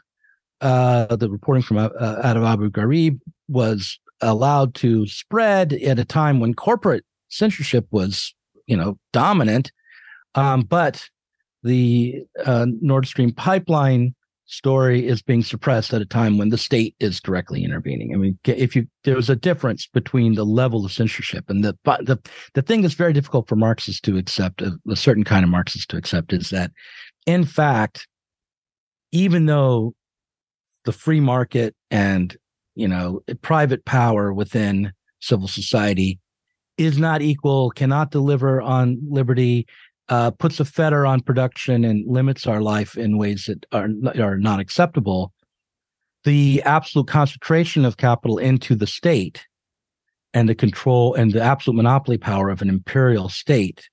[0.62, 6.06] uh, the reporting from uh, out of Abu Ghraib was allowed to spread at a
[6.06, 8.34] time when corporate censorship was,
[8.68, 9.72] you know, dominant.
[10.36, 11.08] Um, but
[11.64, 14.16] the uh, Nord Stream pipeline
[14.48, 18.14] story is being suppressed at a time when the state is directly intervening.
[18.14, 22.06] I mean, if you there's a difference between the level of censorship and the but
[22.06, 22.20] the
[22.54, 25.88] the thing that's very difficult for Marxists to accept, a, a certain kind of Marxists
[25.88, 26.72] to accept, is that
[27.26, 28.08] in fact,
[29.12, 29.96] even though
[30.84, 32.38] the free market and
[32.76, 36.20] you know private power within civil society
[36.78, 39.68] is not equal, cannot deliver on liberty,
[40.10, 43.90] uh, puts a fetter on production and limits our life in ways that are
[44.22, 45.34] are not acceptable.
[46.24, 49.46] The absolute concentration of capital into the state
[50.34, 53.90] and the control and the absolute monopoly power of an imperial state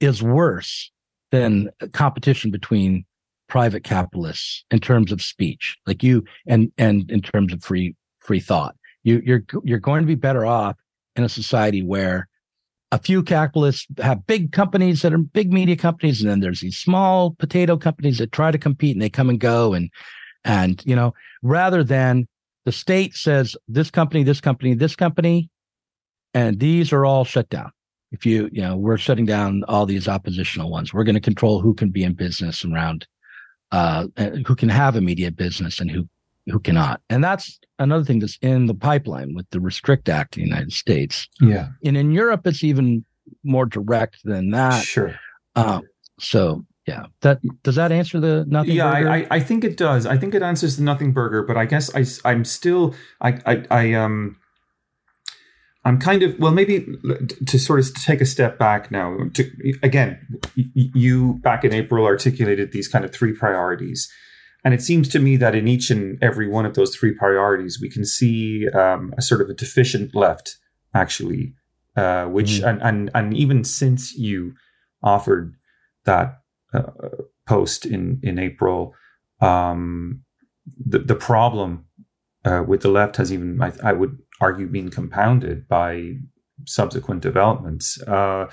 [0.00, 0.90] is worse
[1.30, 3.04] than competition between
[3.48, 8.40] private capitalists in terms of speech, like you and and in terms of free free
[8.40, 8.76] thought.
[9.02, 10.76] You you're you're going to be better off
[11.16, 12.28] in a society where
[12.92, 16.78] a few capitalists have big companies that are big media companies, and then there's these
[16.78, 19.90] small potato companies that try to compete and they come and go and
[20.44, 21.12] and you know
[21.42, 22.28] rather than
[22.64, 25.50] the state says this company, this company, this company,
[26.32, 27.70] and these are all shut down.
[28.12, 31.60] If you you know we're shutting down all these oppositional ones, we're going to control
[31.60, 33.08] who can be in business around,
[33.72, 34.06] uh,
[34.46, 36.08] who can have a media business and who
[36.46, 37.00] who cannot.
[37.08, 40.72] And that's another thing that's in the pipeline with the Restrict Act in the United
[40.72, 41.28] States.
[41.40, 41.68] Yeah.
[41.84, 43.04] And in Europe, it's even
[43.42, 44.84] more direct than that.
[44.84, 45.18] Sure.
[45.56, 45.82] Um,
[46.18, 48.76] so yeah, that does that answer the nothing?
[48.76, 49.10] Yeah, burger?
[49.10, 50.04] I, I think it does.
[50.04, 53.64] I think it answers the nothing burger, but I guess I I'm still I I,
[53.70, 54.36] I um
[55.86, 56.86] I'm kind of well maybe
[57.46, 59.16] to sort of take a step back now.
[59.32, 59.50] To,
[59.82, 60.18] again,
[60.54, 64.12] you back in April articulated these kind of three priorities
[64.64, 67.78] and it seems to me that in each and every one of those three priorities,
[67.80, 70.56] we can see um, a sort of a deficient left,
[70.94, 71.54] actually,
[71.96, 72.68] uh, which mm-hmm.
[72.68, 74.54] and, and and even since you
[75.02, 75.54] offered
[76.04, 76.40] that
[76.72, 76.90] uh,
[77.46, 78.94] post in in April,
[79.42, 80.22] um,
[80.78, 81.84] the the problem
[82.46, 86.14] uh, with the left has even I, I, would argue been compounded by
[86.66, 88.00] subsequent developments.
[88.02, 88.46] Uh,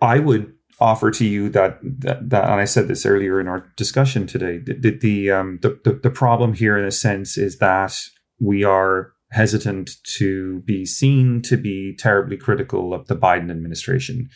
[0.00, 3.66] I would offer to you that, that, that and I said this earlier in our
[3.76, 4.58] discussion today.
[4.58, 7.98] The the, um, the, the the problem here, in a sense, is that
[8.40, 14.28] we are hesitant to be seen to be terribly critical of the Biden administration.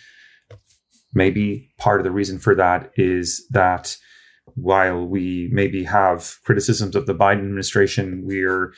[1.14, 3.97] Maybe part of the reason for that is that
[4.55, 8.72] while we maybe have criticisms of the Biden administration, we're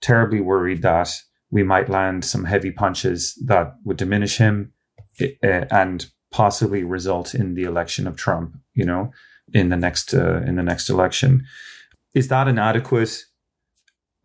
[0.00, 1.14] terribly worried that
[1.50, 4.72] we might land some heavy punches that would diminish him
[5.20, 9.12] eh, and possibly result in the election of Trump, you know,
[9.52, 11.44] in the next uh, in the next election.
[12.14, 13.24] Is that an adequate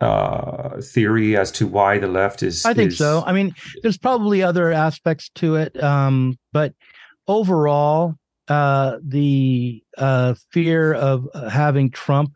[0.02, 2.66] uh, theory as to why the left is?
[2.66, 2.98] I think is...
[2.98, 3.24] so.
[3.26, 3.54] I mean,
[3.84, 6.74] there's probably other aspects to it, um, but
[7.28, 8.16] overall,
[8.48, 12.32] uh, the uh, fear of having Trump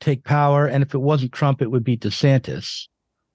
[0.00, 2.86] take power, and if it wasn't Trump, it would be DeSantis.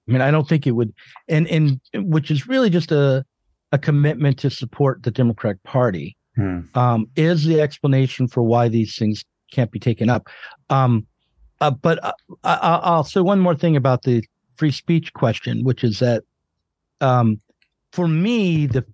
[0.08, 0.92] I mean, I don't think it would,
[1.28, 3.24] and and which is really just a
[3.72, 6.60] a commitment to support the Democratic Party hmm.
[6.74, 10.28] um, is the explanation for why these things can't be taken up.
[10.70, 11.06] Um,
[11.60, 12.12] uh, but uh,
[12.44, 14.22] I, will say one more thing about the
[14.56, 16.24] free speech question, which is that
[17.00, 17.40] um,
[17.92, 18.84] for me, the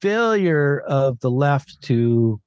[0.00, 2.40] failure of the left to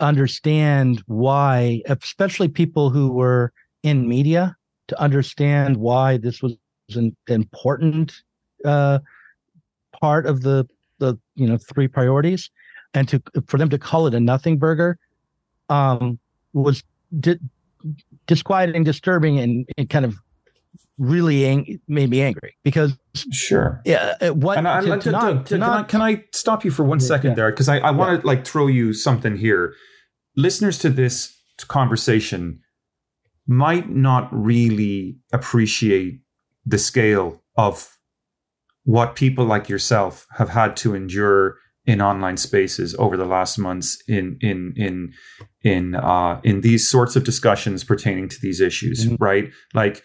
[0.00, 3.52] understand why, especially people who were
[3.82, 4.56] in media,
[4.88, 6.56] to understand why this was
[6.94, 8.22] an important
[8.64, 8.98] uh,
[10.00, 10.66] part of the
[11.00, 12.50] the you know three priorities,
[12.94, 14.98] and to for them to call it a nothing burger,
[15.68, 16.18] um,
[16.52, 16.84] was
[17.18, 17.38] di-
[18.26, 20.16] disquieting, disturbing, and, and kind of
[20.98, 22.94] really ang- made me angry because
[23.32, 26.62] sure yeah uh, what and I, to, to, to, not, can, I, can I stop
[26.62, 27.36] you for one second yeah.
[27.36, 28.30] there because I, I want to yeah.
[28.30, 29.74] like throw you something here
[30.36, 32.60] listeners to this conversation
[33.46, 36.20] might not really appreciate
[36.66, 37.98] the scale of
[38.84, 41.56] what people like yourself have had to endure
[41.86, 45.12] in online spaces over the last months in in in
[45.62, 49.22] in uh, in these sorts of discussions pertaining to these issues, mm-hmm.
[49.22, 49.50] right?
[49.74, 50.02] Like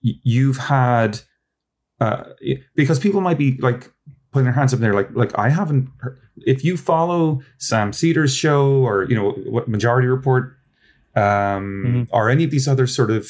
[0.00, 1.20] you've had
[2.00, 2.24] uh,
[2.74, 3.90] because people might be like
[4.32, 5.88] putting their hands up there, like like I haven't.
[5.98, 10.56] Heard, if you follow Sam Seder's show or you know what Majority Report
[11.16, 12.02] um, mm-hmm.
[12.10, 13.28] or any of these other sort of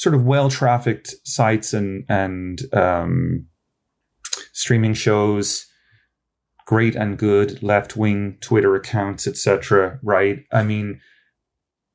[0.00, 3.46] sort of well trafficked sites and and um,
[4.54, 5.66] streaming shows,
[6.66, 10.00] great and good left wing Twitter accounts, etc.
[10.02, 10.46] Right?
[10.52, 11.02] I mean,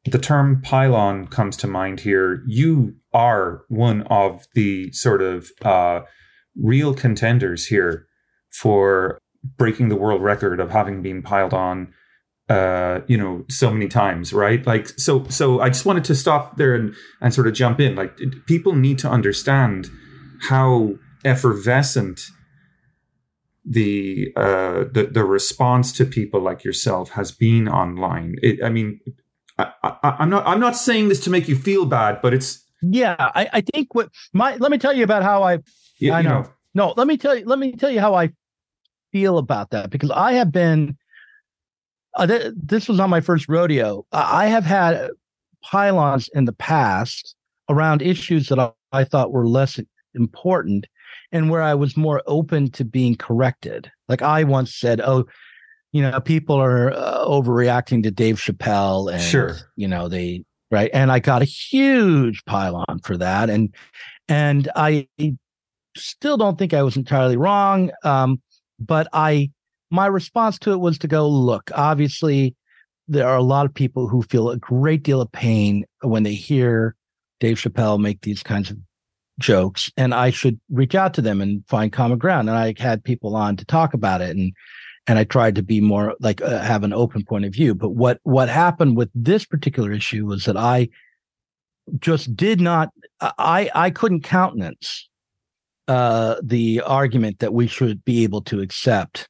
[0.05, 2.43] the term pylon comes to mind here.
[2.45, 6.01] You are one of the sort of uh,
[6.55, 8.05] real contenders here
[8.51, 9.17] for
[9.57, 11.91] breaking the world record of having been piled on
[12.49, 14.65] uh you know so many times right?
[14.65, 17.95] Like so so i just wanted to stop there and and sort of jump in.
[17.95, 19.89] Like people need to understand
[20.41, 22.21] how effervescent
[23.65, 28.35] the uh the the response to people like yourself has been online.
[28.43, 28.99] It, i mean
[29.57, 32.63] I, I i'm not i'm not saying this to make you feel bad but it's
[32.81, 35.59] yeah i i think what my let me tell you about how i
[35.99, 36.41] yeah, i know.
[36.41, 36.49] know.
[36.73, 38.31] No let me tell you let me tell you how i
[39.11, 40.97] feel about that because i have been
[42.15, 44.05] uh, th- this was not my first rodeo.
[44.11, 45.09] I have had
[45.63, 47.35] pile-ons in the past
[47.69, 49.79] around issues that I, I thought were less
[50.13, 50.87] important
[51.31, 53.91] and where I was more open to being corrected.
[54.07, 55.25] Like I once said, "Oh,
[55.91, 60.89] you know, people are uh, overreacting to Dave Chappelle," and sure, you know, they right,
[60.93, 63.73] and I got a huge pile-on for that, and
[64.29, 65.07] and I
[65.97, 68.41] still don't think I was entirely wrong, um,
[68.79, 69.51] but I
[69.95, 72.55] my response to it was to go, look, obviously,
[73.07, 76.33] there are a lot of people who feel a great deal of pain when they
[76.33, 76.95] hear
[77.39, 78.77] Dave Chappelle make these kinds of
[79.39, 82.49] jokes, and I should reach out to them and find common ground.
[82.49, 84.53] And I had people on to talk about it, and
[85.07, 87.75] and I tried to be more like uh, have an open point of view.
[87.75, 90.89] But what what happened with this particular issue was that I
[91.99, 92.89] just did not
[93.21, 95.07] I I couldn't countenance
[95.87, 99.27] uh, the argument that we should be able to accept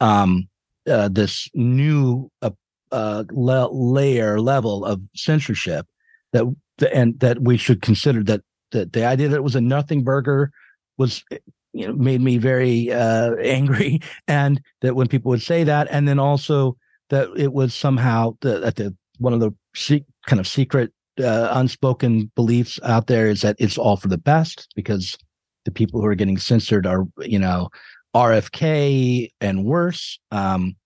[0.00, 0.48] um,
[0.88, 2.50] uh, this new uh,
[2.92, 5.86] uh, le- layer level of censorship
[6.32, 6.44] that
[6.92, 8.42] and that we should consider that
[8.72, 10.50] that the idea that it was a nothing burger
[10.96, 11.24] was
[11.72, 14.00] you know made me very uh, angry.
[14.28, 16.76] And that when people would say that and then also
[17.10, 21.48] that it was somehow the, at the one of the se- kind of secret uh,
[21.52, 25.18] unspoken beliefs out there is that it's all for the best because
[25.64, 27.68] the people who are getting censored are you know
[28.14, 30.18] RFK and worse.
[30.30, 30.76] Um,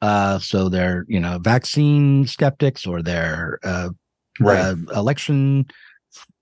[0.00, 3.90] uh, so they're you know vaccine skeptics or they're uh,
[4.40, 4.58] right.
[4.58, 5.66] uh, election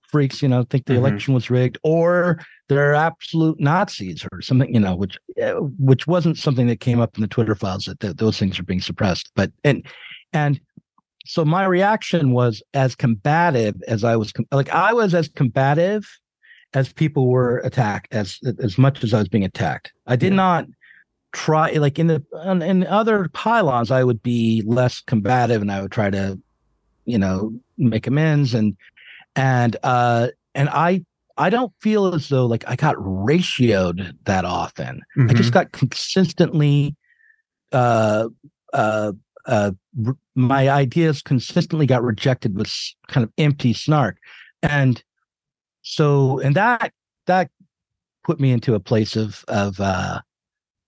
[0.09, 0.41] freaks.
[0.41, 1.05] You know, think the mm-hmm.
[1.05, 4.73] election was rigged, or they're absolute Nazis or something.
[4.73, 7.99] You know, which uh, which wasn't something that came up in the Twitter files that
[7.99, 9.31] th- those things are being suppressed.
[9.35, 9.85] But and
[10.33, 10.59] and
[11.25, 14.33] so my reaction was as combative as I was.
[14.51, 16.03] Like I was as combative
[16.73, 19.91] as people were attacked as as much as I was being attacked.
[20.07, 20.37] I did yeah.
[20.37, 20.65] not
[21.33, 22.23] try like in the
[22.61, 26.37] in other pile-ons I would be less combative and I would try to
[27.05, 28.75] you know make amends and
[29.35, 31.05] and uh and I
[31.37, 35.01] I don't feel as though like I got ratioed that often.
[35.17, 35.29] Mm-hmm.
[35.29, 36.95] I just got consistently
[37.71, 38.27] uh
[38.73, 39.13] uh
[39.45, 39.71] uh
[40.35, 42.71] my ideas consistently got rejected with
[43.07, 44.17] kind of empty snark
[44.61, 45.03] and
[45.91, 46.93] so and that
[47.27, 47.51] that
[48.23, 50.21] put me into a place of of uh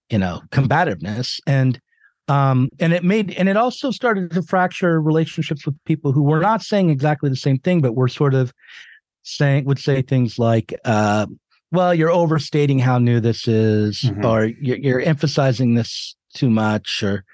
[0.09, 1.81] you know combativeness and
[2.29, 6.39] um and it made and it also started to fracture relationships with people who were
[6.39, 8.53] not saying exactly the same thing but were sort of
[9.23, 11.25] saying would say things like uh
[11.73, 14.25] well you're overstating how new this is mm-hmm.
[14.25, 17.25] or you're, you're emphasizing this too much or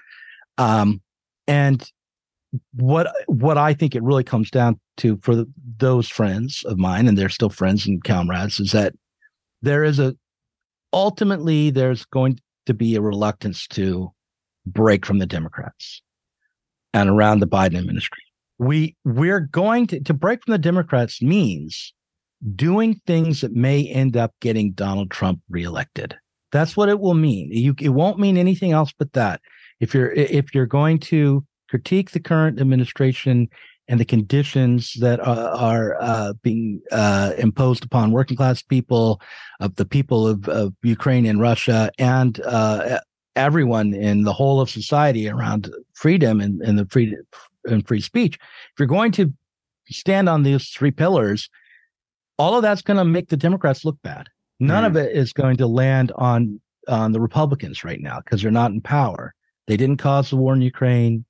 [0.58, 1.00] um
[1.46, 1.88] and
[2.74, 5.46] what what I think it really comes down to for the,
[5.78, 8.94] those friends of mine, and they're still friends and comrades, is that
[9.62, 10.16] there is a
[10.92, 14.10] ultimately there's going to be a reluctance to
[14.66, 16.02] break from the Democrats
[16.92, 18.24] and around the Biden administration.
[18.58, 21.94] We we're going to to break from the Democrats means
[22.54, 26.16] doing things that may end up getting Donald Trump reelected.
[26.52, 27.50] That's what it will mean.
[27.52, 29.40] You, it won't mean anything else but that.
[29.78, 33.48] If you're if you're going to critique the current administration
[33.88, 39.20] and the conditions that are, are uh, being uh, imposed upon working class people,
[39.60, 42.98] of the people of, of Ukraine and Russia, and uh,
[43.36, 47.16] everyone in the whole of society around freedom and, and the free
[47.64, 48.34] and free speech.
[48.36, 49.32] If you're going to
[49.88, 51.48] stand on these three pillars,
[52.38, 54.28] all of that's going to make the Democrats look bad.
[54.60, 54.86] None mm.
[54.86, 58.72] of it is going to land on on the Republicans right now because they're not
[58.72, 59.34] in power.
[59.66, 61.24] They didn't cause the war in Ukraine.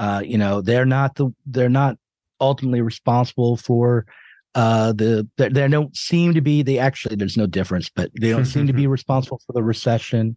[0.00, 1.96] Uh, you know, they're not the they're not
[2.40, 4.06] ultimately responsible for
[4.54, 8.46] uh the they don't seem to be they actually there's no difference but they don't
[8.46, 10.36] seem to be responsible for the recession.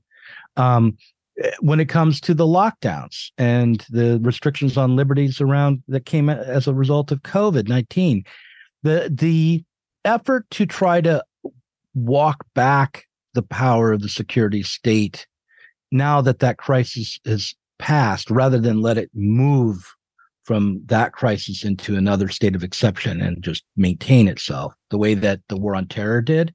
[0.58, 0.98] Um
[1.42, 6.30] eh, when it comes to the lockdowns and the restrictions on liberties around that came
[6.30, 8.26] as a result of covid-19
[8.84, 9.64] the the
[10.04, 11.24] effort to try to
[11.96, 15.26] walk back the power of the security state
[15.90, 19.94] now that that crisis has passed rather than let it move
[20.46, 25.42] from that crisis into another state of exception and just maintain itself the way that
[25.50, 26.54] the war on terror did.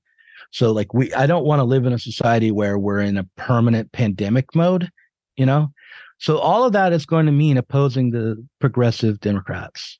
[0.50, 3.28] So like we i don't want to live in a society where we're in a
[3.36, 4.90] permanent pandemic mode
[5.38, 5.72] you know?
[6.18, 9.98] So all of that is going to mean opposing the progressive democrats.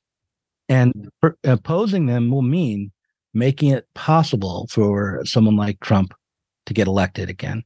[0.67, 1.09] And
[1.43, 2.91] opposing them will mean
[3.33, 6.13] making it possible for someone like trump
[6.65, 7.63] to get elected again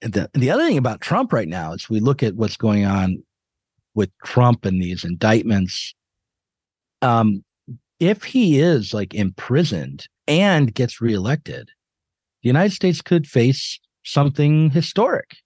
[0.00, 3.22] the, the other thing about trump right now is we look at what's going on
[3.98, 5.92] with Trump and these indictments.
[7.02, 7.44] Um,
[7.98, 11.70] if he is like imprisoned and gets reelected,
[12.42, 15.36] the United States could face something historic.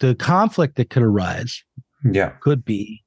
[0.00, 1.62] The conflict that could arise
[2.04, 2.30] yeah.
[2.40, 3.04] could be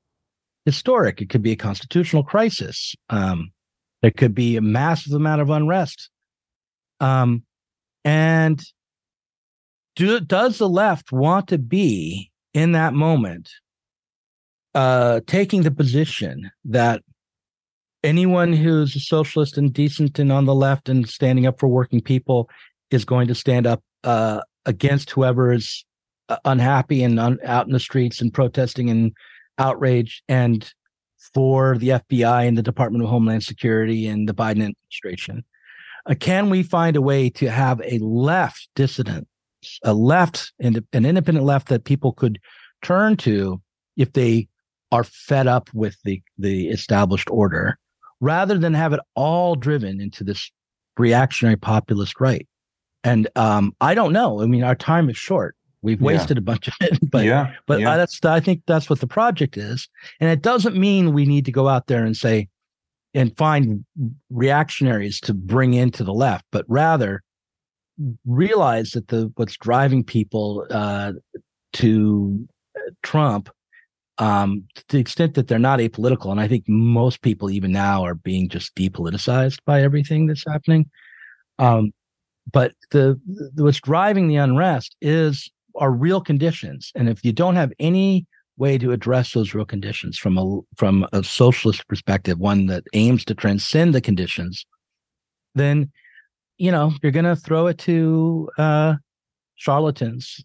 [0.63, 1.21] historic.
[1.21, 2.95] It could be a constitutional crisis.
[3.09, 3.51] Um,
[4.01, 6.09] there could be a massive amount of unrest.
[7.01, 7.43] Um,
[8.05, 8.63] and
[9.95, 13.49] do, does the left want to be in that moment
[14.73, 17.01] uh, taking the position that
[18.03, 22.01] anyone who's a socialist and decent and on the left and standing up for working
[22.01, 22.49] people
[22.91, 25.85] is going to stand up uh, against whoever is
[26.29, 29.13] uh, unhappy and un- out in the streets and protesting and
[29.57, 30.73] outrage and
[31.33, 35.43] for the FBI and the Department of Homeland Security and the Biden administration.
[36.05, 39.27] Uh, can we find a way to have a left dissident,
[39.83, 42.39] a left and an independent left that people could
[42.81, 43.61] turn to
[43.97, 44.47] if they
[44.91, 47.77] are fed up with the the established order
[48.21, 50.51] rather than have it all driven into this
[50.97, 52.47] reactionary populist right
[53.03, 56.41] and um, i don't know i mean our time is short we've wasted yeah.
[56.41, 57.93] a bunch of it but yeah, but yeah.
[57.93, 59.89] I, that's i think that's what the project is
[60.19, 62.47] and it doesn't mean we need to go out there and say
[63.13, 63.85] and find
[64.29, 67.23] reactionaries to bring into the left but rather
[68.25, 71.13] realize that the what's driving people uh,
[71.73, 73.49] to uh, trump
[74.17, 76.31] um, to the extent that they're not apolitical.
[76.31, 80.89] And I think most people, even now, are being just depoliticized by everything that's happening.
[81.59, 81.91] Um,
[82.51, 87.55] but the, the what's driving the unrest is are real conditions, and if you don't
[87.55, 88.27] have any
[88.57, 93.25] way to address those real conditions from a from a socialist perspective, one that aims
[93.25, 94.65] to transcend the conditions,
[95.55, 95.91] then
[96.57, 98.95] you know you're going to throw it to uh,
[99.55, 100.43] charlatans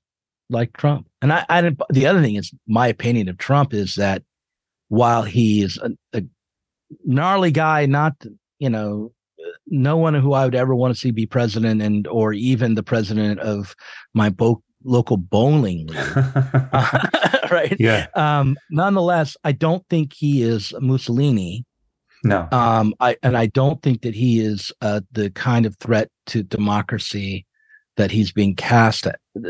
[0.49, 1.07] like Trump.
[1.23, 4.23] And I, I the other thing is my opinion of Trump is that
[4.89, 6.23] while he is a, a
[7.05, 8.15] gnarly guy, not
[8.59, 9.13] you know,
[9.67, 12.83] no one who I would ever want to see be president, and or even the
[12.83, 13.75] president of
[14.15, 15.97] my bo- local bowling league,
[17.51, 17.77] right?
[17.79, 18.07] Yeah.
[18.15, 21.65] Um, nonetheless, I don't think he is Mussolini.
[22.23, 22.49] No.
[22.53, 26.43] Um, I and I don't think that he is uh, the kind of threat to
[26.43, 27.47] democracy
[27.97, 29.07] that he's being cast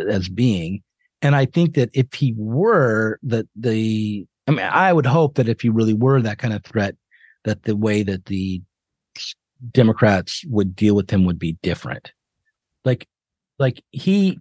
[0.08, 0.82] as being.
[1.22, 5.48] And I think that if he were that the, I mean, I would hope that
[5.48, 6.96] if he really were that kind of threat,
[7.44, 8.62] that the way that the
[9.70, 12.12] Democrats would deal with him would be different.
[12.84, 13.06] Like,
[13.58, 14.38] like he,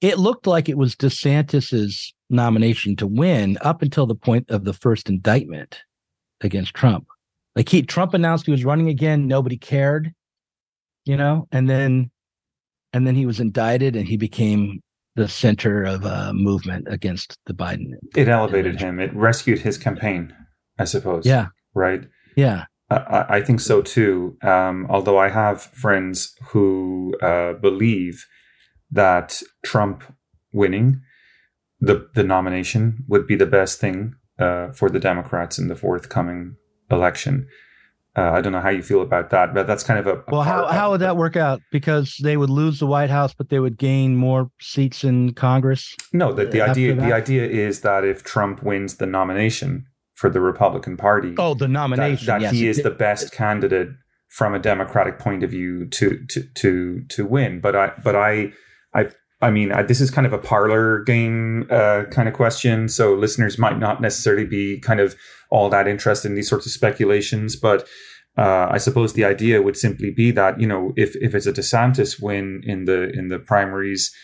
[0.00, 4.72] it looked like it was DeSantis's nomination to win up until the point of the
[4.72, 5.82] first indictment
[6.40, 7.08] against Trump.
[7.56, 9.26] Like he, Trump announced he was running again.
[9.26, 10.12] Nobody cared,
[11.04, 12.10] you know, and then,
[12.92, 14.80] and then he was indicted and he became
[15.16, 17.92] the center of a movement against the Biden.
[18.16, 19.00] It elevated him.
[19.00, 20.32] It rescued his campaign,
[20.78, 21.26] I suppose.
[21.26, 21.48] Yeah.
[21.74, 22.04] Right.
[22.36, 22.66] Yeah.
[22.90, 24.36] I, I think so too.
[24.42, 28.26] Um, although I have friends who uh, believe
[28.90, 30.02] that Trump
[30.52, 31.00] winning
[31.80, 36.56] the the nomination would be the best thing uh, for the Democrats in the forthcoming
[36.90, 37.46] election.
[38.16, 40.24] Uh, I don't know how you feel about that, but that's kind of a, a
[40.28, 40.42] well.
[40.42, 41.60] How how would that work out?
[41.70, 45.94] Because they would lose the White House, but they would gain more seats in Congress.
[46.12, 47.06] No, the, the idea that?
[47.06, 51.68] the idea is that if Trump wins the nomination for the Republican Party, oh, the
[51.68, 53.90] nomination, that, that yes, he is the best candidate
[54.28, 57.60] from a Democratic point of view to to to to win.
[57.60, 58.52] But I but I
[58.92, 59.10] I
[59.42, 63.14] I mean, I, this is kind of a parlor game uh, kind of question, so
[63.14, 65.16] listeners might not necessarily be kind of
[65.50, 67.56] all that interested in these sorts of speculations.
[67.56, 67.88] But
[68.36, 71.52] uh, I suppose the idea would simply be that you know, if if it's a
[71.52, 74.14] DeSantis win in the in the primaries,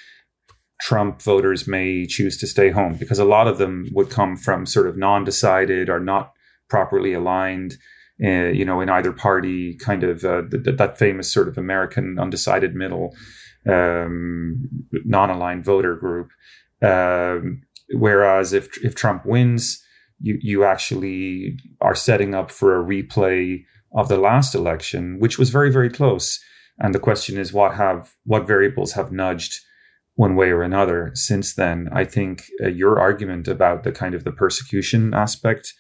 [0.83, 4.67] Trump voters may choose to stay home because a lot of them would come from
[4.67, 6.33] sort of non-decided or not
[6.69, 7.77] properly aligned.
[8.23, 12.19] Uh, you know, in either party, kind of uh, th- that famous sort of American
[12.19, 13.15] undecided middle
[13.69, 14.69] um,
[15.05, 16.31] non-aligned voter group.
[16.83, 19.83] Um, whereas if if Trump wins,
[20.21, 23.65] you you actually are setting up for a replay
[23.95, 26.39] of the last election, which was very, very close.
[26.79, 29.61] And the question is, what have what variables have nudged
[30.15, 31.89] one way or another since then?
[31.93, 35.73] I think uh, your argument about the kind of the persecution aspect,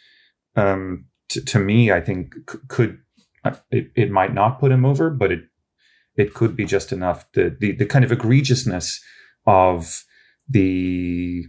[0.57, 2.99] um, t- to me, I think c- could
[3.45, 5.41] uh, it, it might not put him over, but it
[6.17, 7.31] it could be just enough.
[7.33, 9.01] The the, the kind of egregiousness
[9.47, 10.05] of
[10.49, 11.45] the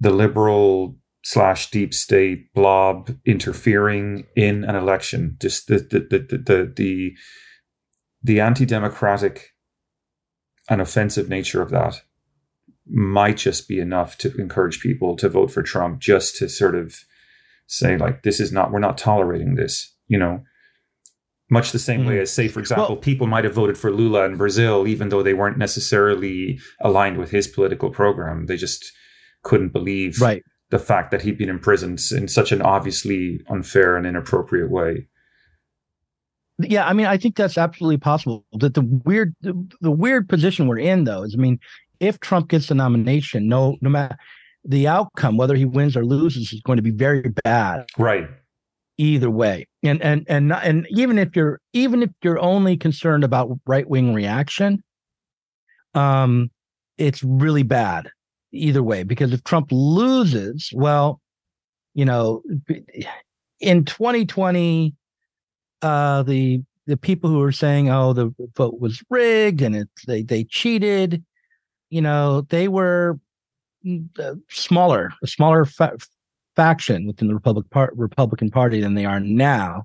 [0.00, 6.72] the liberal slash deep state blob interfering in an election, just the the the the,
[6.76, 7.12] the,
[8.22, 9.54] the anti-democratic
[10.68, 12.02] and offensive nature of that
[12.86, 17.04] might just be enough to encourage people to vote for Trump just to sort of
[17.66, 20.42] say like this is not we're not tolerating this you know
[21.54, 22.08] much the same mm.
[22.08, 25.08] way as say for example well, people might have voted for Lula in Brazil even
[25.08, 28.92] though they weren't necessarily aligned with his political program they just
[29.42, 30.42] couldn't believe right.
[30.70, 35.08] the fact that he'd been imprisoned in such an obviously unfair and inappropriate way
[36.58, 38.44] yeah, I mean, I think that's absolutely possible.
[38.52, 41.58] That the weird, the, the, weird position we're in, though, is I mean,
[41.98, 44.16] if Trump gets the nomination, no, no matter
[44.64, 47.86] the outcome, whether he wins or loses, is going to be very bad.
[47.98, 48.28] Right.
[48.96, 53.50] Either way, and and and and even if you're even if you're only concerned about
[53.66, 54.84] right wing reaction,
[55.94, 56.50] um,
[56.96, 58.08] it's really bad
[58.52, 61.20] either way because if Trump loses, well,
[61.94, 62.42] you know,
[63.60, 64.94] in 2020
[65.82, 70.22] uh, the the people who were saying, "Oh, the vote was rigged and it they
[70.22, 71.24] they cheated,"
[71.90, 73.18] you know, they were
[73.86, 75.66] mm, uh, smaller, a smaller
[76.56, 79.84] faction within the Republic Republican Party than they are now.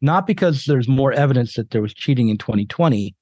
[0.00, 3.14] Not because there's more evidence that there was cheating in 2020,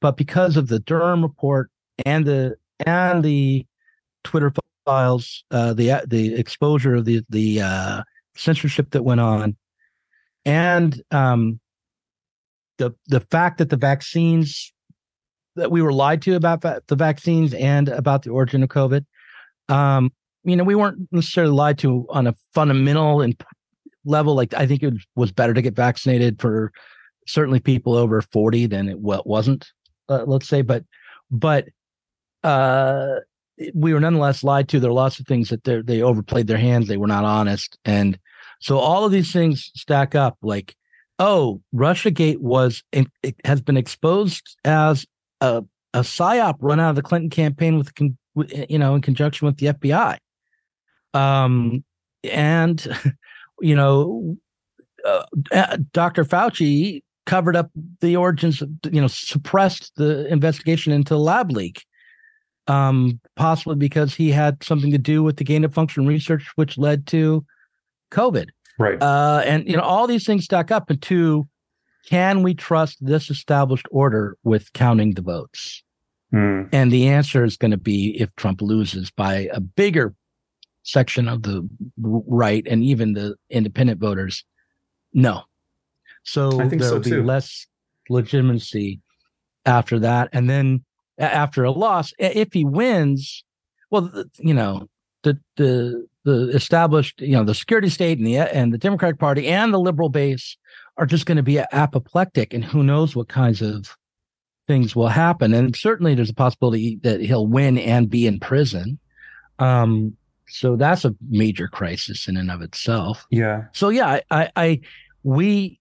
[0.00, 1.70] but because of the Durham report
[2.04, 3.66] and the and the
[4.24, 4.52] Twitter
[4.84, 8.02] files, uh, the the exposure of the the uh,
[8.36, 9.56] censorship that went on,
[10.44, 11.60] and um,
[12.78, 14.72] the the fact that the vaccines
[15.56, 19.04] that we were lied to about va- the vaccines and about the origin of COVID.
[19.68, 20.12] Um,
[20.44, 23.40] you know, we weren't necessarily lied to on a fundamental and
[24.04, 24.34] level.
[24.34, 26.72] Like I think it was better to get vaccinated for
[27.26, 29.70] certainly people over forty than it wasn't.
[30.08, 30.84] Uh, let's say, but
[31.30, 31.66] but
[32.42, 33.16] uh,
[33.74, 34.80] we were nonetheless lied to.
[34.80, 36.88] There are lots of things that they overplayed their hands.
[36.88, 38.18] They were not honest, and
[38.60, 40.36] so all of these things stack up.
[40.42, 40.76] Like
[41.18, 43.06] oh, RussiaGate was it
[43.44, 45.06] has been exposed as
[45.40, 47.92] a a psyop run out of the Clinton campaign with,
[48.68, 50.18] you know, in conjunction with the FBI.
[51.14, 51.84] Um,
[52.24, 52.86] and
[53.60, 54.36] you know,
[55.04, 56.24] uh, uh Dr.
[56.24, 57.70] Fauci covered up
[58.00, 61.84] the origins, of, you know, suppressed the investigation into the lab leak,
[62.66, 66.76] um, possibly because he had something to do with the gain of function research, which
[66.76, 67.44] led to
[68.10, 68.48] COVID.
[68.78, 69.00] Right.
[69.02, 71.46] Uh, and you know, all these things stack up into
[72.08, 75.82] can we trust this established order with counting the votes?
[76.32, 76.68] Mm.
[76.72, 80.14] And the answer is going to be if Trump loses by a bigger
[80.84, 84.44] section of the right and even the independent voters,
[85.12, 85.42] no.
[86.22, 87.66] So there'll so be less
[88.08, 89.00] legitimacy
[89.66, 90.28] after that.
[90.32, 90.84] And then
[91.18, 93.44] after a loss, if he wins,
[93.90, 94.88] well, you know,
[95.22, 99.48] the the the established, you know, the security state and the and the Democratic Party
[99.48, 100.56] and the liberal base
[100.96, 103.96] are just going to be apoplectic, and who knows what kinds of
[104.66, 105.52] things will happen.
[105.52, 108.98] And certainly, there's a possibility that he'll win and be in prison.
[109.58, 110.16] Um,
[110.48, 113.26] so that's a major crisis in and of itself.
[113.30, 113.64] Yeah.
[113.72, 114.80] So yeah, I, I,
[115.22, 115.80] we,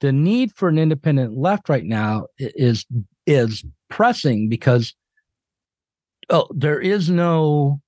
[0.00, 2.86] the need for an independent left right now is
[3.26, 4.94] is pressing because
[6.30, 7.80] oh, there is no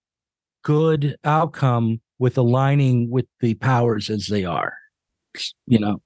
[0.62, 4.74] good outcome with aligning with the powers as they are.
[5.66, 6.02] You know,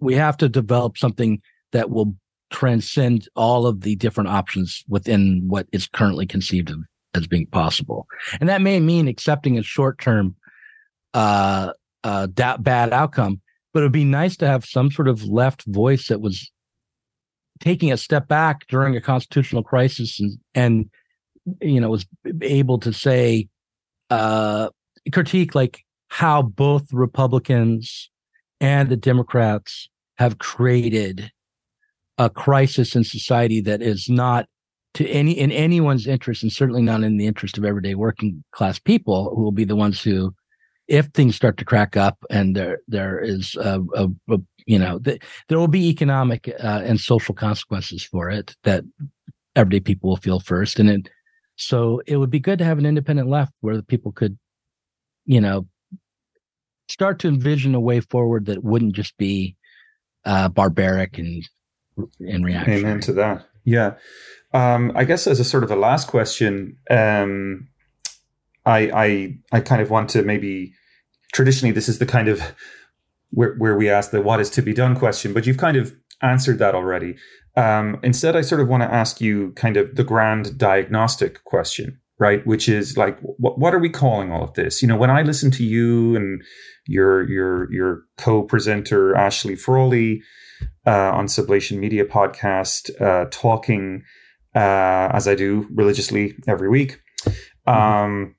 [0.00, 2.14] we have to develop something that will
[2.50, 6.78] transcend all of the different options within what is currently conceived of
[7.14, 8.06] as being possible.
[8.40, 10.36] And that may mean accepting a short term
[11.14, 11.72] uh,
[12.04, 13.40] uh, da- bad outcome,
[13.72, 16.50] but it would be nice to have some sort of left voice that was
[17.60, 20.90] taking a step back during a constitutional crisis and, and
[21.60, 22.06] you know, was
[22.42, 23.48] able to say,
[24.10, 24.68] uh,
[25.12, 28.10] critique like how both Republicans
[28.60, 31.30] and the Democrats have created
[32.18, 34.46] a crisis in society that is not
[34.94, 38.78] to any in anyone's interest and certainly not in the interest of everyday working class
[38.78, 40.34] people who will be the ones who
[40.88, 44.98] if things start to crack up and there there is a, a, a you know
[44.98, 48.84] the, there will be economic uh, and social consequences for it that
[49.54, 51.10] everyday people will feel first and it
[51.58, 54.38] so it would be good to have an independent left where the people could,
[55.26, 55.66] you know,
[56.88, 59.56] start to envision a way forward that wouldn't just be
[60.24, 61.44] uh, barbaric and
[62.20, 62.74] in reaction.
[62.74, 63.48] Amen to that.
[63.64, 63.94] Yeah.
[64.52, 67.68] Um, I guess as a sort of a last question, um,
[68.64, 70.72] I, I I kind of want to maybe
[71.32, 72.42] traditionally this is the kind of
[73.30, 75.94] where where we ask the what is to be done question, but you've kind of
[76.22, 77.16] answered that already.
[77.56, 81.98] Um, instead, I sort of want to ask you kind of the grand diagnostic question,
[82.18, 82.46] right?
[82.46, 84.82] Which is like, what what are we calling all of this?
[84.82, 86.42] You know, when I listen to you and
[86.86, 90.22] your your your co-presenter Ashley Frawley
[90.86, 94.02] uh, on Sublation Media podcast, uh, talking
[94.58, 97.00] uh, as I do religiously every week.
[97.66, 98.34] Um,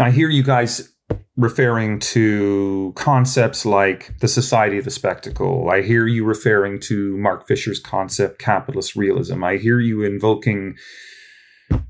[0.00, 0.92] I hear you guys
[1.36, 5.70] referring to concepts like the society of the spectacle.
[5.70, 9.44] I hear you referring to Mark Fisher's concept, capitalist realism.
[9.44, 10.74] I hear you invoking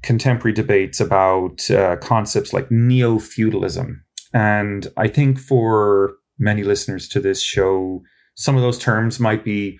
[0.03, 4.05] contemporary debates about uh, concepts like neo feudalism.
[4.35, 8.03] And I think for many listeners to this show,
[8.35, 9.79] some of those terms might be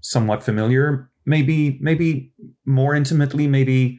[0.00, 2.32] somewhat familiar, maybe maybe
[2.66, 3.98] more intimately, maybe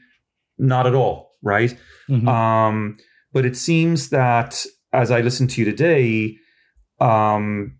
[0.57, 1.77] not at all, right?
[2.09, 2.27] mm-hmm.
[2.27, 2.97] um,
[3.33, 6.37] but it seems that as I listen to you today,
[6.99, 7.77] um,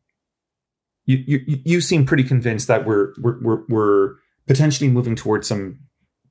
[1.06, 4.16] you, you you seem pretty convinced that we're we're we're, we're
[4.48, 5.80] potentially moving towards some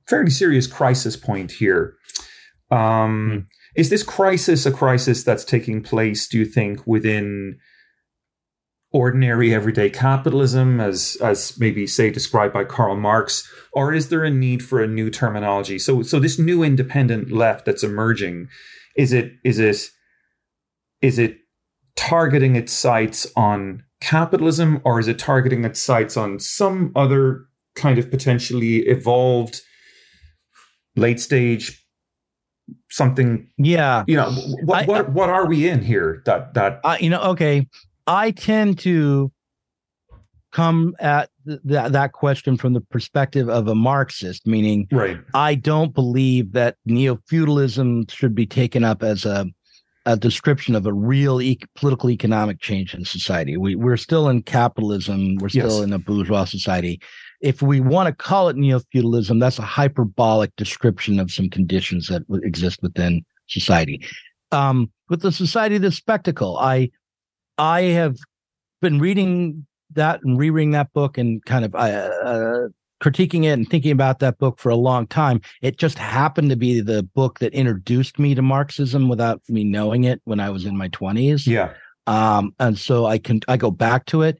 [0.07, 1.95] fairly serious crisis point here.
[2.71, 3.39] Um, mm-hmm.
[3.75, 6.27] Is this crisis a crisis that's taking place?
[6.27, 7.57] Do you think within
[8.95, 14.29] ordinary everyday capitalism as as maybe say described by Karl Marx or is there a
[14.29, 15.77] need for a new terminology?
[15.77, 18.47] So so this new independent left that's emerging
[18.95, 19.89] is it is it
[21.01, 21.39] is it
[21.97, 27.99] targeting its sights on capitalism or is it targeting its sights on some other kind
[27.99, 29.59] of potentially evolved
[30.95, 31.85] late stage
[32.89, 33.49] something?
[33.57, 34.05] Yeah.
[34.07, 34.31] You know
[34.63, 37.67] what I, what, what are we in here that that uh, you know okay
[38.07, 39.31] I tend to
[40.51, 45.17] come at th- that question from the perspective of a Marxist, meaning right.
[45.33, 49.47] I don't believe that neo feudalism should be taken up as a
[50.05, 53.57] a description of a real e- political economic change in society.
[53.57, 55.37] We, we're still in capitalism.
[55.37, 55.81] We're still yes.
[55.81, 57.01] in a bourgeois society.
[57.41, 62.07] If we want to call it neo feudalism, that's a hyperbolic description of some conditions
[62.07, 64.05] that exist within society.
[64.51, 66.91] Um, with the society of the spectacle, I
[67.57, 68.17] I have
[68.81, 72.67] been reading that and rereading that book and kind of uh, uh,
[73.01, 75.41] critiquing it and thinking about that book for a long time.
[75.61, 80.03] It just happened to be the book that introduced me to Marxism without me knowing
[80.03, 81.47] it when I was in my twenties.
[81.47, 81.73] Yeah.
[82.07, 84.37] Um, and so I can I go back to it.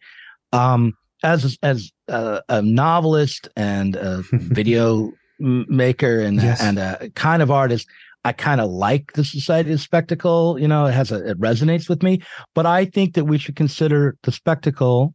[0.54, 0.94] Um,
[1.24, 6.62] as as a, a novelist and a video maker and yes.
[6.62, 7.88] and a kind of artist,
[8.26, 10.60] I kind of like the Society of Spectacle.
[10.60, 12.24] You know, it has a, it resonates with me.
[12.56, 15.14] But I think that we should consider the spectacle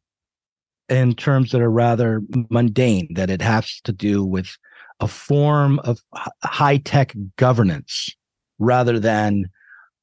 [0.89, 3.09] in terms that are rather mundane.
[3.15, 4.57] That it has to do with
[5.01, 6.01] a form of
[6.45, 8.15] high tech governance
[8.61, 9.47] rather than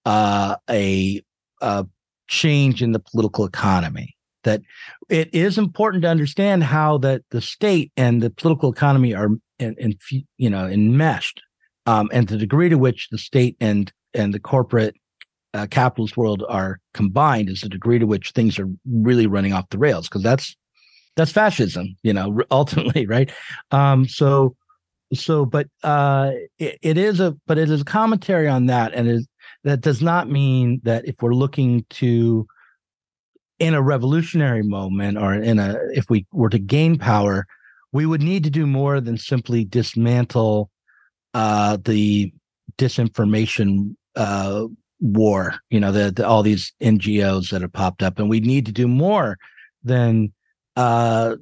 [0.05, 1.21] uh, a,
[1.61, 1.85] a
[2.27, 4.17] change in the political economy.
[4.43, 4.63] That
[5.07, 9.29] it is important to understand how that the state and the political economy are
[9.59, 9.97] in
[10.37, 11.41] you know enmeshed
[11.87, 14.95] um, and the degree to which the state and and the corporate
[15.53, 19.69] uh, capitalist world are combined is the degree to which things are really running off
[19.69, 20.55] the rails because that's
[21.15, 23.31] that's fascism you know ultimately right?
[23.71, 24.55] Um so
[25.13, 29.07] so but uh it, it is a but it is a commentary on that and
[29.07, 29.27] is
[29.63, 32.45] that does not mean that if we're looking to
[33.59, 37.47] in a revolutionary moment or in a if we were to gain power
[37.93, 40.69] we would need to do more than simply dismantle
[41.37, 42.33] uh, the
[42.79, 44.65] disinformation uh,
[44.99, 45.53] war.
[45.69, 48.71] You know, the, the, all these NGOs that have popped up, and we need to
[48.71, 49.37] do more
[49.83, 50.33] than
[50.75, 51.35] uh,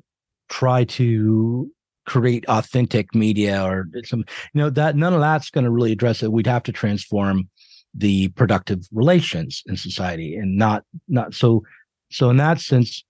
[0.50, 1.72] try to
[2.06, 4.26] create authentic media or some.
[4.54, 6.32] You know that none of that's going to really address it.
[6.34, 7.50] We'd have to transform
[7.94, 11.64] the productive relations in society, and not not so.
[12.12, 13.06] So in that sense,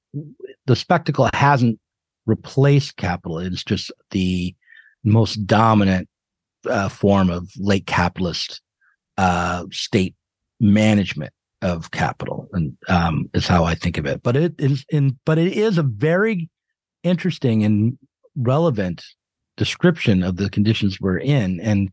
[0.67, 1.79] the spectacle hasn't
[2.27, 3.39] replaced capital.
[3.39, 4.53] It's just the
[5.03, 6.09] most dominant
[6.67, 8.61] uh, form of late capitalist
[9.17, 10.15] uh, state
[10.59, 14.23] management of capital, and um, is how I think of it.
[14.23, 16.49] But it is in, but it is a very
[17.03, 17.97] interesting and
[18.35, 19.03] relevant
[19.57, 21.59] description of the conditions we're in.
[21.61, 21.89] And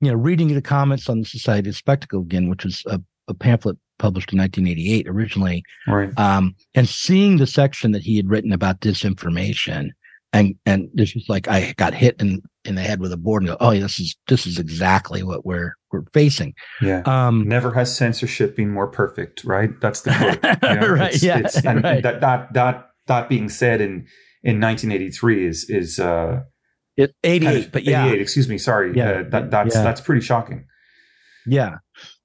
[0.00, 3.34] you know, reading the comments on the Society of Spectacle again, which was a, a
[3.34, 6.10] pamphlet published in 1988 originally, right.
[6.18, 9.90] um, and seeing the section that he had written about disinformation
[10.34, 13.42] and and this just like I got hit in in the head with a board
[13.42, 16.54] and go, oh, yeah, this is this is exactly what we're we're facing.
[16.80, 17.02] Yeah.
[17.04, 19.70] Um, Never has censorship been more perfect, right?
[19.80, 20.70] That's the quote.
[20.70, 21.14] You know, right.
[21.14, 21.38] It's, yeah.
[21.38, 22.02] It's, and right.
[22.02, 24.06] that that that that being said, in
[24.42, 26.40] in 1983 is is uh,
[26.96, 28.20] it 88, kind of, but yeah, 88.
[28.20, 28.92] Excuse me, sorry.
[28.94, 29.82] Yeah, uh, that that's yeah.
[29.82, 30.64] that's pretty shocking.
[31.46, 31.76] Yeah,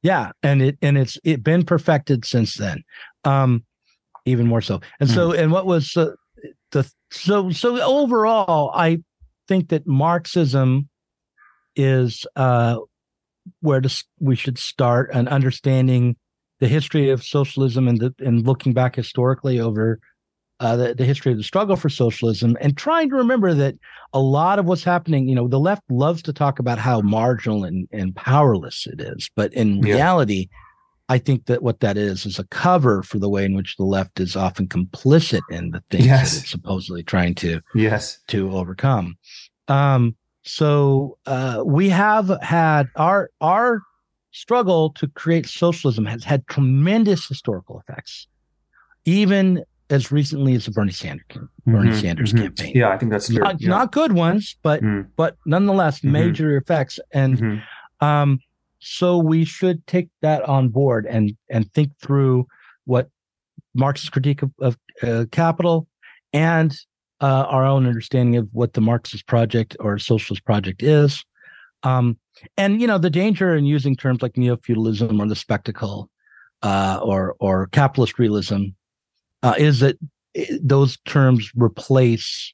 [0.02, 2.84] yeah, and it and it's it been perfected since then,
[3.26, 3.66] um,
[4.26, 4.80] even more so.
[4.99, 5.14] And mm.
[5.14, 6.11] so, and what was uh,
[6.72, 8.99] the so so overall, I
[9.49, 10.88] think that Marxism
[11.76, 12.77] is uh,
[13.61, 16.15] where to, we should start and understanding
[16.59, 19.99] the history of socialism and the, and looking back historically over
[20.59, 23.76] uh, the, the history of the struggle for socialism and trying to remember that
[24.13, 27.63] a lot of what's happening, you know, the left loves to talk about how marginal
[27.63, 29.30] and, and powerless it is.
[29.35, 29.95] But in yeah.
[29.95, 30.47] reality,
[31.10, 33.84] I think that what that is is a cover for the way in which the
[33.84, 36.31] left is often complicit in the things yes.
[36.31, 39.18] that it's supposedly trying to yes to overcome.
[39.68, 43.81] Um, so uh, we have had our our
[44.31, 48.27] struggle to create socialism has had tremendous historical effects,
[49.06, 51.26] even as recently as the Bernie Sanders
[51.65, 52.44] Bernie mm-hmm, Sanders mm-hmm.
[52.44, 52.73] campaign.
[52.76, 53.40] Yeah, I think that's true.
[53.40, 53.69] Not, yeah.
[53.69, 55.07] not good ones, but mm.
[55.15, 56.11] but nonetheless mm-hmm.
[56.11, 56.99] major effects.
[57.11, 58.06] And mm-hmm.
[58.06, 58.40] um,
[58.80, 62.47] so we should take that on board and and think through
[62.85, 63.10] what
[63.73, 65.88] Marx's critique of, of uh, capital
[66.34, 66.76] and
[67.22, 71.23] uh, our own understanding of what the Marxist project or socialist project is.
[71.84, 72.18] Um,
[72.57, 76.10] and you know the danger in using terms like neo feudalism or the spectacle
[76.61, 78.68] uh, or or capitalist realism
[79.43, 79.97] uh, is that
[80.61, 82.53] those terms replace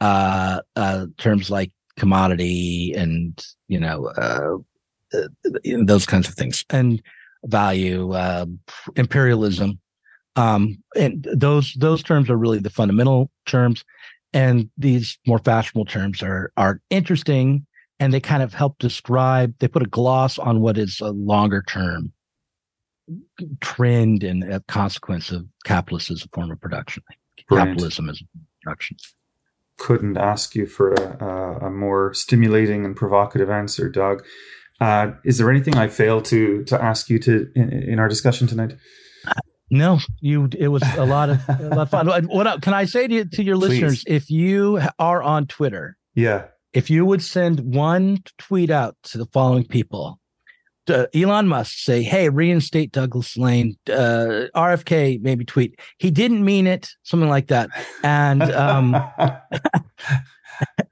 [0.00, 4.64] uh, uh, terms like commodity and you know
[5.14, 6.64] uh, uh, those kinds of things.
[6.70, 7.02] And
[7.44, 8.14] value
[8.96, 9.78] imperialism
[10.38, 13.84] um, and those those terms are really the fundamental terms.
[14.32, 17.66] And these more fashionable terms are are interesting
[17.98, 21.62] and they kind of help describe they put a gloss on what is a longer
[21.66, 22.12] term
[23.60, 27.02] trend and a consequence of capitalism as a form of production.
[27.48, 27.70] Brilliant.
[27.70, 28.22] capitalism as
[28.62, 28.96] production.
[29.78, 34.24] Couldn't ask you for a, a, more stimulating and provocative answer doug
[34.80, 38.46] uh, is there anything i failed to to ask you to in, in our discussion
[38.46, 38.74] tonight
[39.70, 40.48] no, you.
[40.58, 42.06] It was a lot of a lot of fun.
[42.28, 43.68] What can I say to, to your Please.
[43.68, 44.04] listeners?
[44.06, 49.26] If you are on Twitter, yeah, if you would send one tweet out to the
[49.26, 50.18] following people,
[50.88, 56.88] Elon Musk say, "Hey, reinstate Douglas Lain." Uh, RFK maybe tweet, "He didn't mean it,"
[57.02, 57.68] something like that,
[58.02, 58.96] and um,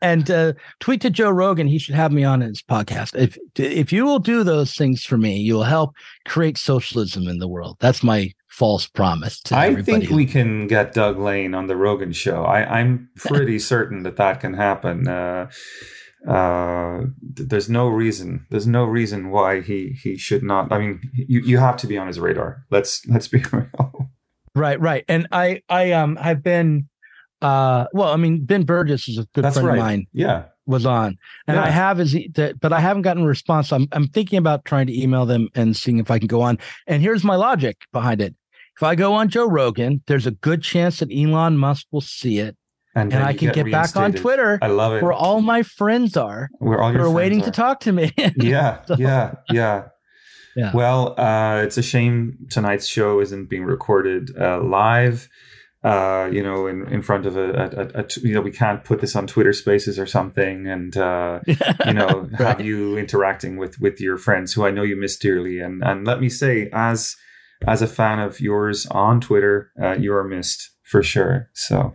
[0.03, 1.67] and uh, tweet to Joe Rogan.
[1.67, 3.15] He should have me on his podcast.
[3.15, 5.95] If if you will do those things for me, you will help
[6.27, 7.77] create socialism in the world.
[7.81, 12.13] That's my false promise to I think we can get Doug Lain on the Rogan
[12.13, 12.43] show.
[12.45, 15.07] I, am pretty certain that that can happen.
[15.07, 15.51] Uh,
[16.27, 18.47] uh, there's no reason.
[18.51, 20.73] There's no reason why he he should not.
[20.73, 22.65] I mean, you you have to be on his radar.
[22.71, 24.11] Let's let's be real.
[24.55, 25.05] Right, right.
[25.07, 26.89] And I I um have been
[27.43, 29.79] uh well, I mean Ben Burgis is a good That's friend right.
[29.79, 30.07] of mine.
[30.13, 30.45] Yeah.
[30.67, 31.17] Was on.
[31.47, 31.65] And yeah.
[31.65, 32.17] I have is
[32.61, 33.73] but I haven't gotten a response.
[33.73, 36.59] I'm I'm thinking about trying to email them and seeing if I can go on.
[36.87, 38.35] And here's my logic behind it.
[38.77, 42.41] If I go on Joe Rogan, there's a good chance that Elon Musk will see
[42.41, 42.57] it.
[42.95, 44.59] And, and I can get, get back on Twitter.
[44.63, 45.03] I love it.
[45.03, 46.49] Where all my friends are.
[46.59, 47.45] Where all your are waiting are.
[47.45, 48.13] to talk to me.
[48.37, 49.89] yeah, so, yeah, yeah.
[50.57, 50.73] Yeah.
[50.73, 55.29] Well, uh, it's a shame tonight's show isn't being recorded uh, live.
[55.85, 58.83] Uh, you know, in, in front of a, a, a, a, you know, we can't
[58.83, 62.41] put this on Twitter Spaces or something, and uh, you know, right.
[62.41, 65.61] have you interacting with with your friends who I know you miss dearly.
[65.61, 67.15] And and let me say, as
[67.69, 71.51] as a fan of yours on Twitter, uh, you are missed for sure.
[71.55, 71.95] So.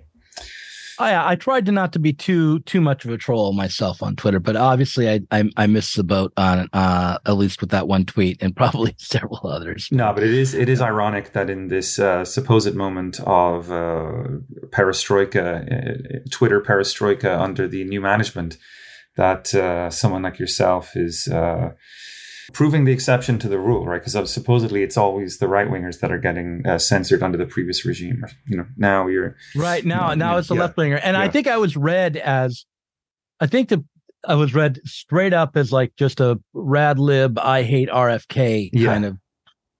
[1.01, 4.15] I, I tried to not to be too too much of a troll myself on
[4.15, 7.87] Twitter, but obviously I I, I missed the boat on uh, at least with that
[7.87, 9.89] one tweet and probably several others.
[9.91, 14.23] No, but it is it is ironic that in this uh, supposed moment of uh,
[14.69, 18.57] perestroika, uh, Twitter perestroika under the new management,
[19.17, 21.71] that uh, someone like yourself is uh,
[22.53, 24.03] proving the exception to the rule, right?
[24.03, 27.85] Because supposedly it's always the right wingers that are getting uh, censored under the previous
[27.85, 28.23] regime.
[28.47, 30.11] You know, now you're right now.
[30.11, 31.21] You know, now it's the yeah, left winger, and yeah.
[31.21, 32.65] I think I was read as,
[33.39, 33.83] I think the
[34.27, 37.39] I was read straight up as like just a rad lib.
[37.39, 38.85] I hate RFK yeah.
[38.85, 39.17] kind of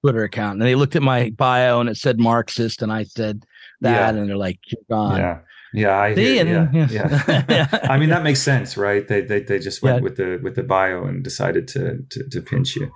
[0.01, 3.43] Twitter account, and they looked at my bio and it said Marxist, and I said
[3.81, 5.41] that, and they're like, "You're gone."
[5.73, 5.97] Yeah.
[5.97, 7.43] I hear, yeah, yeah.
[7.49, 7.79] yeah.
[7.89, 9.07] I mean that makes sense, right?
[9.07, 10.01] They they, they just went yeah.
[10.03, 12.91] with the with the bio and decided to to, to pinch you,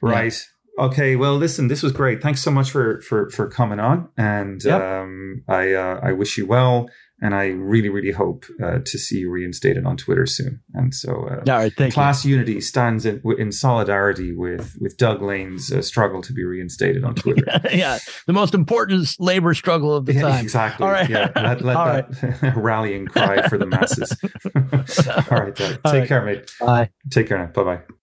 [0.00, 0.32] right?
[0.32, 0.46] Yeah.
[0.78, 2.22] Okay, well, listen, this was great.
[2.22, 4.80] Thanks so much for for for coming on, and yep.
[4.80, 6.88] um, I uh, I wish you well.
[7.22, 10.60] And I really, really hope uh, to see you reinstated on Twitter soon.
[10.72, 12.32] And so, uh, all right, thank Class you.
[12.32, 17.14] Unity stands in, in solidarity with with Doug Lain's uh, struggle to be reinstated on
[17.14, 17.44] Twitter.
[17.72, 20.44] yeah, the most important labor struggle of the yeah, time.
[20.44, 20.86] Exactly.
[20.86, 21.10] All right.
[21.10, 24.16] Yeah, let, let All that rallying cry for the masses.
[25.30, 25.72] All right, Doug.
[25.72, 26.08] Take right.
[26.08, 26.50] care, mate.
[26.58, 26.90] Bye.
[27.10, 27.46] Take care now.
[27.46, 27.80] Bye bye.